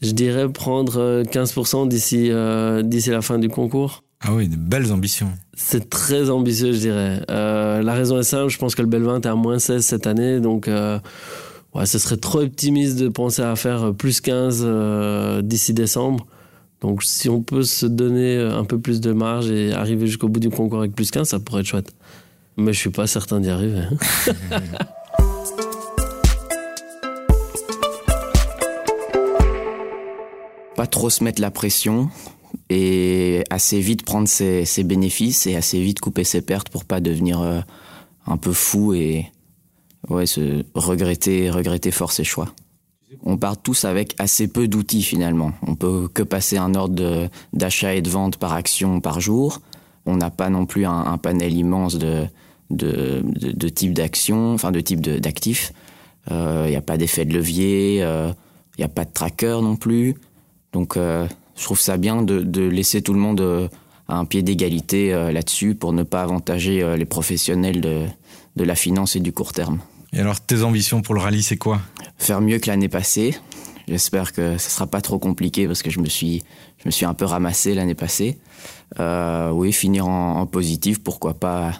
je 0.00 0.10
dirais 0.10 0.48
prendre 0.48 1.22
15% 1.22 1.84
euh, 1.84 1.86
d'ici 1.86 2.30
euh, 2.32 2.82
d'ici 2.82 3.10
la 3.10 3.22
fin 3.22 3.38
du 3.38 3.48
concours. 3.48 4.02
Ah 4.22 4.34
oui, 4.34 4.48
de 4.48 4.56
belles 4.56 4.92
ambitions. 4.92 5.30
C'est 5.54 5.88
très 5.88 6.28
ambitieux, 6.28 6.72
je 6.72 6.78
dirais. 6.78 7.22
Euh, 7.30 7.80
la 7.80 7.94
raison 7.94 8.18
est 8.18 8.24
simple, 8.24 8.48
je 8.48 8.58
pense 8.58 8.74
que 8.74 8.82
le 8.82 8.88
Belvin 8.88 9.20
est 9.20 9.26
à 9.26 9.36
moins 9.36 9.60
16 9.60 9.86
cette 9.86 10.08
année, 10.08 10.40
donc 10.40 10.66
ouais, 10.66 11.86
ce 11.86 11.98
serait 12.00 12.16
trop 12.16 12.40
optimiste 12.40 12.98
de 12.98 13.06
penser 13.06 13.42
à 13.42 13.54
faire 13.54 13.94
plus 13.94 14.20
15 14.20 14.66
d'ici 15.44 15.72
décembre. 15.72 16.26
Donc 16.80 17.04
si 17.04 17.28
on 17.28 17.40
peut 17.40 17.62
se 17.62 17.86
donner 17.86 18.36
un 18.36 18.64
peu 18.64 18.80
plus 18.80 19.00
de 19.00 19.12
marge 19.12 19.48
et 19.48 19.72
arriver 19.72 20.08
jusqu'au 20.08 20.28
bout 20.28 20.40
du 20.40 20.50
concours 20.50 20.80
avec 20.80 20.96
plus 20.96 21.12
15, 21.12 21.28
ça 21.28 21.38
pourrait 21.38 21.60
être 21.60 21.68
chouette. 21.68 21.94
Mais 22.56 22.72
je 22.72 22.80
suis 22.80 22.90
pas 22.90 23.06
certain 23.06 23.38
d'y 23.38 23.48
arriver. 23.48 23.82
trop 30.86 31.10
se 31.10 31.24
mettre 31.24 31.40
la 31.40 31.50
pression 31.50 32.10
et 32.68 33.44
assez 33.50 33.80
vite 33.80 34.04
prendre 34.04 34.28
ses, 34.28 34.64
bénéfices 34.84 35.46
et 35.46 35.56
assez 35.56 35.80
vite 35.80 36.00
couper 36.00 36.24
ses 36.24 36.42
pertes 36.42 36.68
pour 36.68 36.84
pas 36.84 37.00
devenir 37.00 37.40
euh, 37.40 37.60
un 38.26 38.36
peu 38.36 38.52
fou 38.52 38.94
et 38.94 39.26
ouais, 40.08 40.24
regretter, 40.74 41.50
regretter 41.50 41.90
fort 41.90 42.12
ses 42.12 42.24
choix. 42.24 42.54
On 43.24 43.36
part 43.36 43.60
tous 43.60 43.84
avec 43.84 44.14
assez 44.18 44.48
peu 44.48 44.68
d'outils 44.68 45.02
finalement. 45.02 45.52
On 45.66 45.74
peut 45.74 46.08
que 46.12 46.22
passer 46.22 46.56
un 46.56 46.74
ordre 46.74 47.28
d'achat 47.52 47.94
et 47.94 48.02
de 48.02 48.08
vente 48.08 48.36
par 48.38 48.52
action 48.52 49.00
par 49.00 49.20
jour. 49.20 49.60
On 50.06 50.16
n'a 50.16 50.30
pas 50.30 50.48
non 50.48 50.66
plus 50.66 50.86
un, 50.86 51.18
panel 51.18 51.52
immense 51.52 51.96
de, 51.96 52.26
types 53.68 53.92
d'actions, 53.92 54.54
enfin 54.54 54.72
de 54.72 54.80
types 54.80 55.00
d'actifs. 55.00 55.72
Il 56.28 56.34
euh, 56.34 56.68
n'y 56.68 56.76
a 56.76 56.80
pas 56.80 56.96
d'effet 56.96 57.24
de 57.24 57.34
levier, 57.34 57.96
il 57.96 58.02
euh, 58.02 58.32
n'y 58.78 58.84
a 58.84 58.88
pas 58.88 59.04
de 59.04 59.12
tracker 59.12 59.58
non 59.62 59.76
plus. 59.76 60.16
Donc 60.72 60.96
euh, 60.96 61.26
je 61.56 61.64
trouve 61.64 61.80
ça 61.80 61.96
bien 61.96 62.22
de, 62.22 62.40
de, 62.40 62.62
laisser 62.62 63.02
tout 63.02 63.12
le 63.12 63.18
monde 63.18 63.40
euh, 63.40 63.68
à 64.08 64.16
un 64.16 64.24
pied 64.24 64.42
d'égalité 64.42 65.12
euh, 65.12 65.32
là-dessus 65.32 65.74
pour 65.74 65.92
ne 65.92 66.02
pas 66.02 66.22
avantager 66.22 66.96
les 66.96 67.04
professionnels 67.04 67.80
de, 67.80 68.06
de 68.56 68.64
la 68.64 68.74
finance 68.74 69.16
et 69.16 69.20
du 69.20 69.32
court 69.32 69.52
terme. 69.52 69.80
Et 70.12 70.20
alors 70.20 70.40
tes 70.40 70.62
ambitions 70.62 71.02
pour 71.02 71.14
le 71.14 71.20
rallye, 71.20 71.42
c'est 71.42 71.56
quoi? 71.56 71.80
Faire 72.18 72.40
mieux 72.40 72.58
que 72.58 72.68
l'année 72.68 72.88
passée. 72.88 73.34
J'espère 73.88 74.32
que 74.32 74.58
ce 74.58 74.70
sera 74.70 74.86
pas 74.86 75.00
trop 75.00 75.18
compliqué 75.18 75.66
parce 75.66 75.82
que 75.82 75.90
je 75.90 76.00
me 76.00 76.08
suis, 76.08 76.42
je 76.78 76.86
me 76.86 76.90
suis 76.90 77.04
un 77.04 77.14
peu 77.14 77.24
ramassé 77.24 77.74
l'année 77.74 77.94
passée. 77.94 78.38
Euh, 79.00 79.50
oui, 79.50 79.72
finir 79.72 80.06
en, 80.06 80.40
en, 80.40 80.46
positif, 80.46 81.02
pourquoi 81.02 81.34
pas 81.34 81.72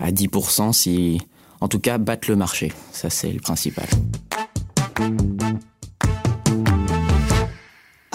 à 0.00 0.10
10% 0.10 0.72
si, 0.72 1.20
en 1.60 1.68
tout 1.68 1.78
cas, 1.78 1.98
battre 1.98 2.28
le 2.28 2.36
marché. 2.36 2.72
Ça, 2.92 3.10
c'est 3.10 3.30
le 3.30 3.40
principal. 3.40 3.86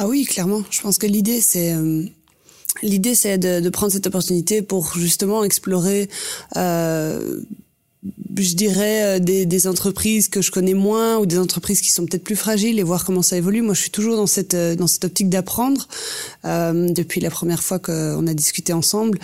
Ah 0.01 0.07
oui, 0.07 0.23
clairement. 0.23 0.63
Je 0.69 0.79
pense 0.79 0.97
que 0.97 1.05
l'idée, 1.05 1.41
c'est 1.41 1.73
euh, 1.73 2.05
l'idée, 2.81 3.15
c'est 3.15 3.37
de, 3.37 3.67
prendre 3.67 3.91
cette 3.91 4.07
opportunité 4.07 4.61
pour 4.61 4.93
justement 4.97 5.43
explorer. 5.43 6.07
Euh, 6.55 7.41
je 8.37 8.53
dirais 8.53 9.17
euh, 9.17 9.19
des, 9.19 9.67
entreprises 9.67 10.29
que 10.29 10.41
je 10.41 10.51
connais 10.51 10.73
moins 10.73 11.17
ou 11.17 11.25
des 11.25 11.37
entreprises 11.37 11.81
qui 11.81 11.91
sont 11.91 12.05
peut-être 12.05 12.23
plus 12.23 12.37
fragiles 12.37 12.79
et 12.79 12.83
voir 12.83 13.03
comment 13.03 13.21
ça 13.21 13.35
évolue. 13.35 13.61
Moi, 13.61 13.73
je 13.73 13.81
suis 13.81 13.91
toujours 13.91 14.15
dans 14.15 14.25
cette 14.25 14.55
dans 14.55 14.87
cette 14.87 15.03
optique 15.03 15.29
d'apprendre 15.29 15.89
depuis 16.45 17.19
la 17.19 17.29
première 17.29 17.61
fois 17.61 17.77
qu'on 17.79 18.25
a 18.25 18.33
discuté 18.33 18.71
ensemble 18.71 19.19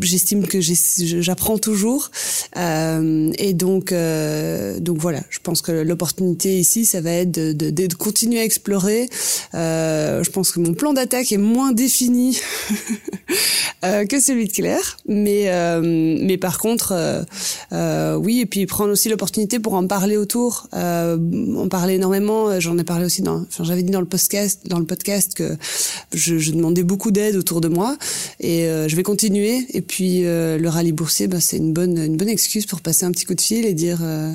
j'estime 0.00 0.46
que 0.46 0.60
j'apprends 0.60 1.58
toujours. 1.58 2.10
Euh, 2.56 3.32
et 3.38 3.54
donc 3.54 3.92
euh, 3.92 4.80
donc 4.80 4.98
voilà 4.98 5.20
je 5.30 5.38
pense 5.42 5.62
que 5.62 5.72
l'opportunité 5.72 6.58
ici 6.58 6.84
ça 6.84 7.00
va 7.00 7.12
être 7.12 7.30
de, 7.30 7.52
de, 7.52 7.70
de 7.70 7.94
continuer 7.94 8.40
à 8.40 8.44
explorer. 8.44 9.08
Euh, 9.54 10.22
je 10.24 10.30
pense 10.30 10.50
que 10.50 10.60
mon 10.60 10.74
plan 10.74 10.92
d'attaque 10.92 11.30
est 11.30 11.38
moins 11.38 11.72
défini 11.72 12.38
euh, 13.84 14.04
que 14.04 14.20
celui 14.20 14.48
de 14.48 14.52
Claire. 14.52 14.98
Mais 15.06 15.44
euh, 15.46 15.80
mais 15.82 16.38
par 16.38 16.58
contre 16.58 16.92
euh, 17.72 18.16
oui 18.16 18.40
et 18.40 18.46
puis 18.46 18.66
prendre 18.66 18.92
aussi 18.92 19.08
l'opportunité 19.08 19.60
pour 19.60 19.74
en 19.74 19.86
parler 19.86 20.16
autour. 20.16 20.68
En 20.72 21.68
parler 21.68 21.94
énormément 21.94 22.58
j'en 22.58 22.76
ai 22.78 22.84
parlé 22.84 23.04
aussi 23.04 23.22
dans 23.22 23.42
enfin 23.42 23.62
j'avais 23.62 23.82
dit 23.82 23.92
dans 23.92 24.00
le 24.00 24.06
podcast 24.06 24.62
dans 24.66 24.78
le 24.78 24.86
podcast 24.86 25.34
que 25.34 25.56
je, 26.12 26.38
je 26.38 26.50
demandais 26.50 26.82
beaucoup 26.82 27.12
d'aide 27.12 27.36
autour 27.36 27.60
de 27.60 27.68
moi. 27.68 27.96
Et 28.40 28.66
je 28.66 28.96
vais 28.96 29.02
continuer 29.04 29.51
et 29.70 29.82
puis 29.82 30.24
euh, 30.24 30.58
le 30.58 30.68
rallye 30.68 30.92
boursier, 30.92 31.28
bah, 31.28 31.40
c'est 31.40 31.56
une 31.56 31.72
bonne, 31.72 31.98
une 31.98 32.16
bonne 32.16 32.28
excuse 32.28 32.66
pour 32.66 32.80
passer 32.80 33.04
un 33.04 33.12
petit 33.12 33.24
coup 33.24 33.34
de 33.34 33.40
fil 33.40 33.64
et 33.64 33.74
dire 33.74 33.98
euh, 34.02 34.32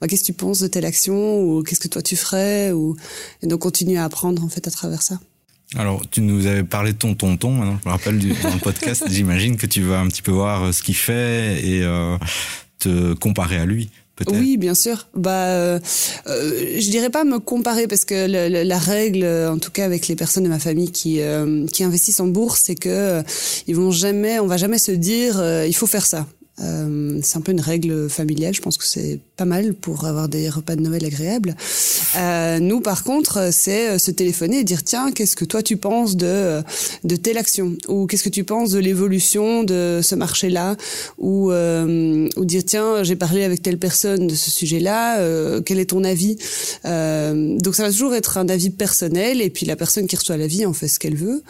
bah, 0.00 0.06
qu'est-ce 0.06 0.22
que 0.22 0.26
tu 0.26 0.32
penses 0.32 0.60
de 0.60 0.66
telle 0.66 0.84
action 0.84 1.42
ou 1.42 1.62
qu'est-ce 1.62 1.80
que 1.80 1.88
toi 1.88 2.02
tu 2.02 2.16
ferais 2.16 2.72
ou 2.72 2.96
et 3.42 3.46
donc 3.46 3.60
continuer 3.60 3.98
à 3.98 4.04
apprendre 4.04 4.42
en 4.44 4.48
fait 4.48 4.66
à 4.66 4.70
travers 4.70 5.02
ça. 5.02 5.20
Alors, 5.74 6.02
tu 6.10 6.20
nous 6.20 6.46
avais 6.46 6.64
parlé 6.64 6.92
de 6.92 6.98
ton 6.98 7.14
tonton, 7.14 7.52
maintenant, 7.52 7.78
je 7.82 7.88
me 7.88 7.92
rappelle 7.92 8.18
du, 8.18 8.34
dans 8.34 8.52
le 8.52 8.60
podcast, 8.62 9.04
j'imagine 9.08 9.56
que 9.56 9.66
tu 9.66 9.80
vas 9.82 10.00
un 10.00 10.08
petit 10.08 10.22
peu 10.22 10.32
voir 10.32 10.64
euh, 10.64 10.72
ce 10.72 10.82
qu'il 10.82 10.96
fait 10.96 11.64
et 11.64 11.82
te 12.78 13.14
comparer 13.14 13.56
à 13.56 13.64
lui. 13.64 13.90
Oui, 14.30 14.56
bien 14.56 14.74
sûr. 14.74 15.08
Bah, 15.14 15.46
euh, 15.46 15.78
euh, 16.26 16.76
je 16.78 16.90
dirais 16.90 17.10
pas 17.10 17.24
me 17.24 17.38
comparer 17.38 17.86
parce 17.86 18.04
que 18.04 18.26
la 18.26 18.78
règle, 18.78 19.24
en 19.24 19.58
tout 19.58 19.70
cas 19.70 19.84
avec 19.84 20.08
les 20.08 20.16
personnes 20.16 20.44
de 20.44 20.48
ma 20.48 20.58
famille 20.58 20.90
qui 20.90 21.20
euh, 21.20 21.66
qui 21.66 21.82
investissent 21.84 22.20
en 22.20 22.26
bourse, 22.26 22.62
c'est 22.64 22.74
que 22.74 22.88
euh, 22.88 23.22
ils 23.66 23.76
vont 23.76 23.90
jamais, 23.90 24.38
on 24.38 24.46
va 24.46 24.56
jamais 24.56 24.78
se 24.78 24.92
dire 24.92 25.42
il 25.66 25.74
faut 25.74 25.86
faire 25.86 26.06
ça. 26.06 26.26
Euh, 26.60 27.18
c'est 27.22 27.38
un 27.38 27.40
peu 27.40 27.52
une 27.52 27.60
règle 27.60 28.08
familiale. 28.08 28.54
Je 28.54 28.60
pense 28.60 28.76
que 28.76 28.84
c'est 28.84 29.20
pas 29.36 29.44
mal 29.44 29.74
pour 29.74 30.04
avoir 30.04 30.28
des 30.28 30.48
repas 30.48 30.76
de 30.76 30.82
Noël 30.82 31.04
agréables. 31.04 31.56
Euh, 32.16 32.58
nous, 32.58 32.80
par 32.80 33.04
contre, 33.04 33.50
c'est 33.52 33.90
euh, 33.90 33.98
se 33.98 34.10
téléphoner 34.10 34.58
et 34.60 34.64
dire 34.64 34.82
tiens, 34.82 35.12
qu'est-ce 35.12 35.36
que 35.36 35.44
toi 35.44 35.62
tu 35.62 35.76
penses 35.76 36.16
de 36.16 36.62
de 37.04 37.16
telle 37.16 37.38
action? 37.38 37.76
Ou 37.88 38.06
qu'est-ce 38.06 38.22
que 38.24 38.28
tu 38.28 38.44
penses 38.44 38.70
de 38.70 38.78
l'évolution 38.78 39.64
de 39.64 40.00
ce 40.02 40.14
marché-là? 40.14 40.76
Ou 41.18 41.50
euh, 41.52 42.28
ou 42.36 42.44
dire 42.44 42.64
tiens, 42.64 43.02
j'ai 43.02 43.16
parlé 43.16 43.44
avec 43.44 43.62
telle 43.62 43.78
personne 43.78 44.26
de 44.26 44.34
ce 44.34 44.50
sujet-là. 44.50 45.20
Euh, 45.20 45.60
quel 45.60 45.78
est 45.78 45.90
ton 45.90 46.04
avis? 46.04 46.36
Euh, 46.84 47.56
Donc 47.58 47.74
ça 47.74 47.82
va 47.82 47.90
toujours 47.90 48.14
être 48.14 48.38
un 48.38 48.48
avis 48.48 48.70
personnel 48.70 49.40
et 49.40 49.50
puis 49.50 49.66
la 49.66 49.76
personne 49.76 50.06
qui 50.06 50.16
reçoit 50.16 50.36
l'avis 50.36 50.66
en 50.66 50.72
fait 50.72 50.88
ce 50.88 50.98
qu'elle 50.98 51.16
veut. 51.16 51.42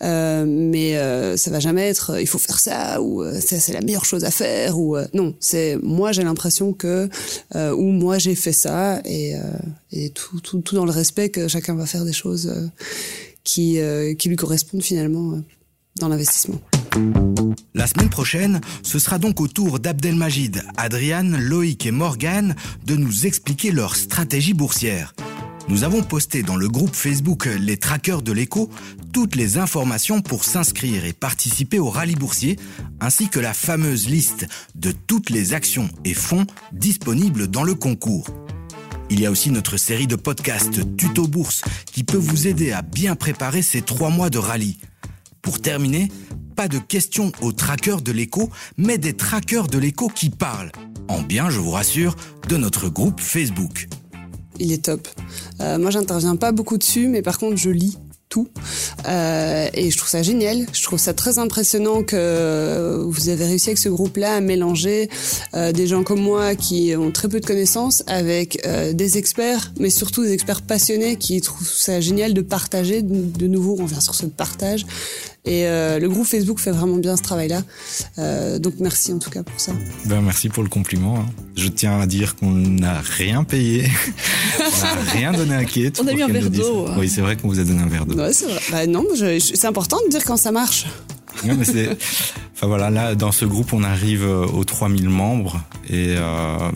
mais 0.00 0.94
ça 1.36 1.50
va 1.50 1.60
jamais 1.60 1.88
être 1.88 2.20
il 2.20 2.26
faut 2.26 2.38
faire 2.38 2.58
ça 2.60 3.00
ou 3.00 3.24
ça 3.40 3.58
c'est 3.58 3.72
la 3.72 3.80
meilleure 3.80 4.04
chose 4.04 4.24
à 4.24 4.30
faire 4.30 4.78
ou 4.78 4.96
euh, 4.96 5.06
non 5.14 5.34
c'est 5.40 5.76
moi 5.82 6.12
j'ai 6.12 6.22
l'impression 6.22 6.72
que 6.72 7.08
euh, 7.54 7.72
ou 7.72 7.90
moi 7.90 8.18
j'ai 8.18 8.34
fait 8.34 8.52
ça 8.52 9.00
et, 9.04 9.34
euh, 9.36 9.40
tout, 10.10 10.40
dans 10.72 10.84
le 10.84 10.90
respect 10.90 11.30
que 11.30 11.48
chacun 11.48 11.74
va 11.74 11.86
faire 11.86 12.04
des 12.04 12.12
choses 12.12 12.52
qui 13.44 13.78
qui 14.18 14.28
lui 14.28 14.36
correspondent 14.36 14.82
finalement 14.82 15.40
dans 16.00 16.08
l'investissement. 16.08 16.60
La 17.74 17.86
semaine 17.86 18.08
prochaine, 18.08 18.60
ce 18.82 18.98
sera 18.98 19.18
donc 19.18 19.40
au 19.40 19.48
tour 19.48 19.80
d'Abdelmajid, 19.80 20.62
Adriane, 20.76 21.36
Loïc 21.36 21.86
et 21.86 21.90
Morgane 21.90 22.54
de 22.86 22.96
nous 22.96 23.26
expliquer 23.26 23.72
leur 23.72 23.96
stratégie 23.96 24.54
boursière. 24.54 25.14
Nous 25.68 25.82
avons 25.82 26.02
posté 26.02 26.42
dans 26.42 26.56
le 26.56 26.68
groupe 26.68 26.94
Facebook 26.94 27.46
Les 27.46 27.78
Traqueurs 27.78 28.22
de 28.22 28.32
l'écho 28.32 28.68
toutes 29.12 29.34
les 29.34 29.58
informations 29.58 30.20
pour 30.20 30.44
s'inscrire 30.44 31.04
et 31.04 31.12
participer 31.12 31.78
au 31.78 31.88
rallye 31.88 32.16
boursier, 32.16 32.58
ainsi 33.00 33.28
que 33.28 33.40
la 33.40 33.54
fameuse 33.54 34.08
liste 34.08 34.46
de 34.74 34.92
toutes 34.92 35.30
les 35.30 35.54
actions 35.54 35.88
et 36.04 36.14
fonds 36.14 36.46
disponibles 36.72 37.48
dans 37.48 37.62
le 37.62 37.74
concours. 37.74 38.26
Il 39.10 39.20
y 39.20 39.26
a 39.26 39.30
aussi 39.30 39.50
notre 39.50 39.76
série 39.76 40.06
de 40.06 40.16
podcasts 40.16 40.96
Tuto 40.96 41.26
Bourse 41.26 41.62
qui 41.92 42.04
peut 42.04 42.16
vous 42.16 42.46
aider 42.46 42.72
à 42.72 42.82
bien 42.82 43.14
préparer 43.14 43.62
ces 43.62 43.82
trois 43.82 44.10
mois 44.10 44.30
de 44.30 44.38
rallye. 44.38 44.78
Pour 45.42 45.60
terminer, 45.60 46.10
pas 46.56 46.68
de 46.68 46.78
questions 46.78 47.30
aux 47.42 47.52
trackers 47.52 48.00
de 48.00 48.12
l'écho, 48.12 48.50
mais 48.78 48.96
des 48.98 49.14
trackers 49.14 49.66
de 49.66 49.78
l'écho 49.78 50.08
qui 50.08 50.30
parlent. 50.30 50.72
En 51.08 51.20
bien, 51.20 51.50
je 51.50 51.60
vous 51.60 51.70
rassure, 51.70 52.16
de 52.48 52.56
notre 52.56 52.88
groupe 52.88 53.20
Facebook. 53.20 53.88
Il 54.58 54.72
est 54.72 54.86
top. 54.86 55.06
Euh, 55.60 55.78
moi, 55.78 55.90
j'interviens 55.90 56.36
pas 56.36 56.52
beaucoup 56.52 56.78
dessus, 56.78 57.08
mais 57.08 57.22
par 57.22 57.38
contre, 57.38 57.56
je 57.56 57.70
lis 57.70 57.98
tout. 58.28 58.48
Euh, 59.06 59.68
et 59.74 59.90
je 59.90 59.96
trouve 59.96 60.08
ça 60.08 60.22
génial. 60.22 60.66
Je 60.72 60.82
trouve 60.82 60.98
ça 60.98 61.14
très 61.14 61.38
impressionnant 61.38 62.02
que 62.02 63.04
vous 63.06 63.28
avez 63.28 63.46
réussi 63.46 63.70
avec 63.70 63.78
ce 63.78 63.88
groupe-là 63.88 64.34
à 64.36 64.40
mélanger 64.40 65.08
euh, 65.54 65.72
des 65.72 65.86
gens 65.86 66.02
comme 66.02 66.20
moi 66.20 66.54
qui 66.54 66.94
ont 66.96 67.10
très 67.10 67.28
peu 67.28 67.40
de 67.40 67.46
connaissances 67.46 68.02
avec 68.06 68.66
euh, 68.66 68.92
des 68.92 69.18
experts, 69.18 69.72
mais 69.78 69.90
surtout 69.90 70.22
des 70.22 70.32
experts 70.32 70.62
passionnés 70.62 71.16
qui 71.16 71.40
trouvent 71.40 71.68
ça 71.68 72.00
génial 72.00 72.34
de 72.34 72.42
partager. 72.42 73.02
De, 73.02 73.46
nouveau, 73.46 73.76
on 73.78 73.84
vient 73.84 74.00
sur 74.00 74.14
ce 74.14 74.26
partage. 74.26 74.86
Et 75.46 75.66
euh, 75.66 75.98
le 75.98 76.08
groupe 76.08 76.26
Facebook 76.26 76.58
fait 76.58 76.70
vraiment 76.70 76.96
bien 76.96 77.16
ce 77.18 77.22
travail-là. 77.22 77.62
Euh, 78.18 78.58
donc 78.58 78.74
merci 78.80 79.12
en 79.12 79.18
tout 79.18 79.28
cas 79.30 79.42
pour 79.42 79.60
ça. 79.60 79.72
Ben, 80.06 80.22
merci 80.22 80.48
pour 80.48 80.62
le 80.62 80.70
compliment. 80.70 81.18
hein. 81.18 81.26
Je 81.56 81.68
tiens 81.68 82.00
à 82.00 82.06
dire 82.06 82.34
qu'on 82.36 82.50
n'a 82.52 83.00
rien 83.00 83.44
payé. 83.44 83.84
on 84.58 84.82
n'a 84.84 85.10
rien 85.12 85.32
donné 85.32 85.54
à 85.54 85.64
Kate. 85.64 86.00
On 86.02 86.06
a 86.06 86.12
eu 86.12 86.22
un 86.22 86.28
verre 86.28 86.48
d'eau, 86.50 86.86
hein. 86.88 86.96
Oui, 86.98 87.08
c'est 87.10 87.20
vrai 87.20 87.36
qu'on 87.36 87.48
vous 87.48 87.60
a 87.60 87.64
donné 87.64 87.82
un 87.82 87.88
verre 87.88 88.06
d'eau. 88.06 88.16
Ouais, 88.16 88.32
c'est 88.32 88.46
vrai. 88.46 88.60
Bah 88.72 88.86
non, 88.86 89.04
je- 89.14 89.38
je- 89.38 89.52
c'est 89.54 89.66
important 89.66 89.98
de 90.06 90.10
dire 90.10 90.24
quand 90.24 90.38
ça 90.38 90.50
marche. 90.50 90.86
Ouais, 91.44 91.54
mais 91.54 91.64
c'est- 91.66 91.90
enfin 92.54 92.66
voilà, 92.66 92.88
là, 92.90 93.14
dans 93.14 93.32
ce 93.32 93.44
groupe, 93.44 93.72
on 93.74 93.82
arrive 93.82 94.24
euh, 94.24 94.46
aux 94.46 94.64
3000 94.64 95.10
membres 95.10 95.60
et 95.90 96.14
euh, 96.16 96.70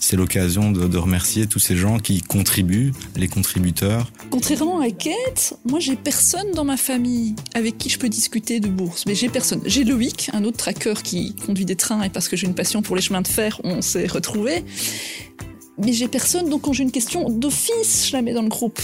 c'est 0.00 0.16
l'occasion 0.16 0.72
de, 0.72 0.98
remercier 0.98 1.46
tous 1.46 1.58
ces 1.58 1.76
gens 1.76 1.98
qui 1.98 2.20
contribuent, 2.22 2.92
les 3.16 3.28
contributeurs. 3.28 4.10
Contrairement 4.30 4.80
à 4.80 4.90
Kate, 4.90 5.54
moi 5.64 5.78
j'ai 5.78 5.96
personne 5.96 6.50
dans 6.52 6.64
ma 6.64 6.76
famille 6.76 7.34
avec 7.54 7.78
qui 7.78 7.88
je 7.88 7.98
peux 7.98 8.08
discuter 8.08 8.60
de 8.60 8.68
bourse. 8.68 9.04
Mais 9.06 9.14
j'ai 9.14 9.28
personne. 9.28 9.60
J'ai 9.64 9.84
Loïc, 9.84 10.30
un 10.32 10.44
autre 10.44 10.56
tracker 10.56 10.94
qui 11.04 11.34
conduit 11.34 11.64
des 11.64 11.76
trains 11.76 12.02
et 12.02 12.08
parce 12.08 12.28
que 12.28 12.36
j'ai 12.36 12.46
une 12.46 12.54
passion 12.54 12.82
pour 12.82 12.96
les 12.96 13.02
chemins 13.02 13.22
de 13.22 13.28
fer, 13.28 13.60
on 13.62 13.82
s'est 13.82 14.06
retrouvés. 14.06 14.64
Mais 15.78 15.92
j'ai 15.92 16.08
personne, 16.08 16.48
donc 16.48 16.62
quand 16.62 16.72
j'ai 16.72 16.82
une 16.82 16.92
question 16.92 17.30
d'office, 17.30 18.08
je 18.08 18.12
la 18.12 18.22
mets 18.22 18.34
dans 18.34 18.42
le 18.42 18.48
groupe. 18.48 18.80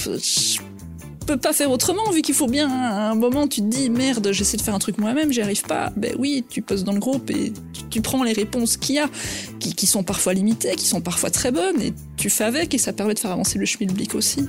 Peux 1.26 1.36
pas 1.36 1.52
faire 1.52 1.70
autrement, 1.70 2.10
vu 2.10 2.22
qu'il 2.22 2.34
faut 2.34 2.46
bien 2.46 2.70
à 2.70 3.10
un 3.10 3.14
moment 3.14 3.48
tu 3.48 3.60
te 3.60 3.66
dis 3.66 3.90
merde, 3.90 4.28
j'essaie 4.32 4.56
de 4.56 4.62
faire 4.62 4.74
un 4.74 4.78
truc 4.78 4.98
moi-même, 4.98 5.32
j'y 5.32 5.42
arrive 5.42 5.62
pas. 5.62 5.92
Ben 5.96 6.14
oui, 6.18 6.44
tu 6.48 6.62
poses 6.62 6.84
dans 6.84 6.92
le 6.92 7.00
groupe 7.00 7.30
et 7.30 7.52
tu, 7.72 7.82
tu 7.90 8.00
prends 8.00 8.22
les 8.22 8.32
réponses 8.32 8.76
qu'il 8.76 8.94
y 8.94 8.98
a, 8.98 9.08
qui, 9.58 9.74
qui 9.74 9.86
sont 9.86 10.02
parfois 10.02 10.34
limitées, 10.34 10.76
qui 10.76 10.86
sont 10.86 11.00
parfois 11.00 11.30
très 11.30 11.50
bonnes, 11.50 11.82
et 11.82 11.92
tu 12.16 12.30
fais 12.30 12.44
avec 12.44 12.74
et 12.74 12.78
ça 12.78 12.92
permet 12.92 13.14
de 13.14 13.18
faire 13.18 13.32
avancer 13.32 13.58
le 13.58 13.66
schmilblick 13.66 14.14
aussi. 14.14 14.48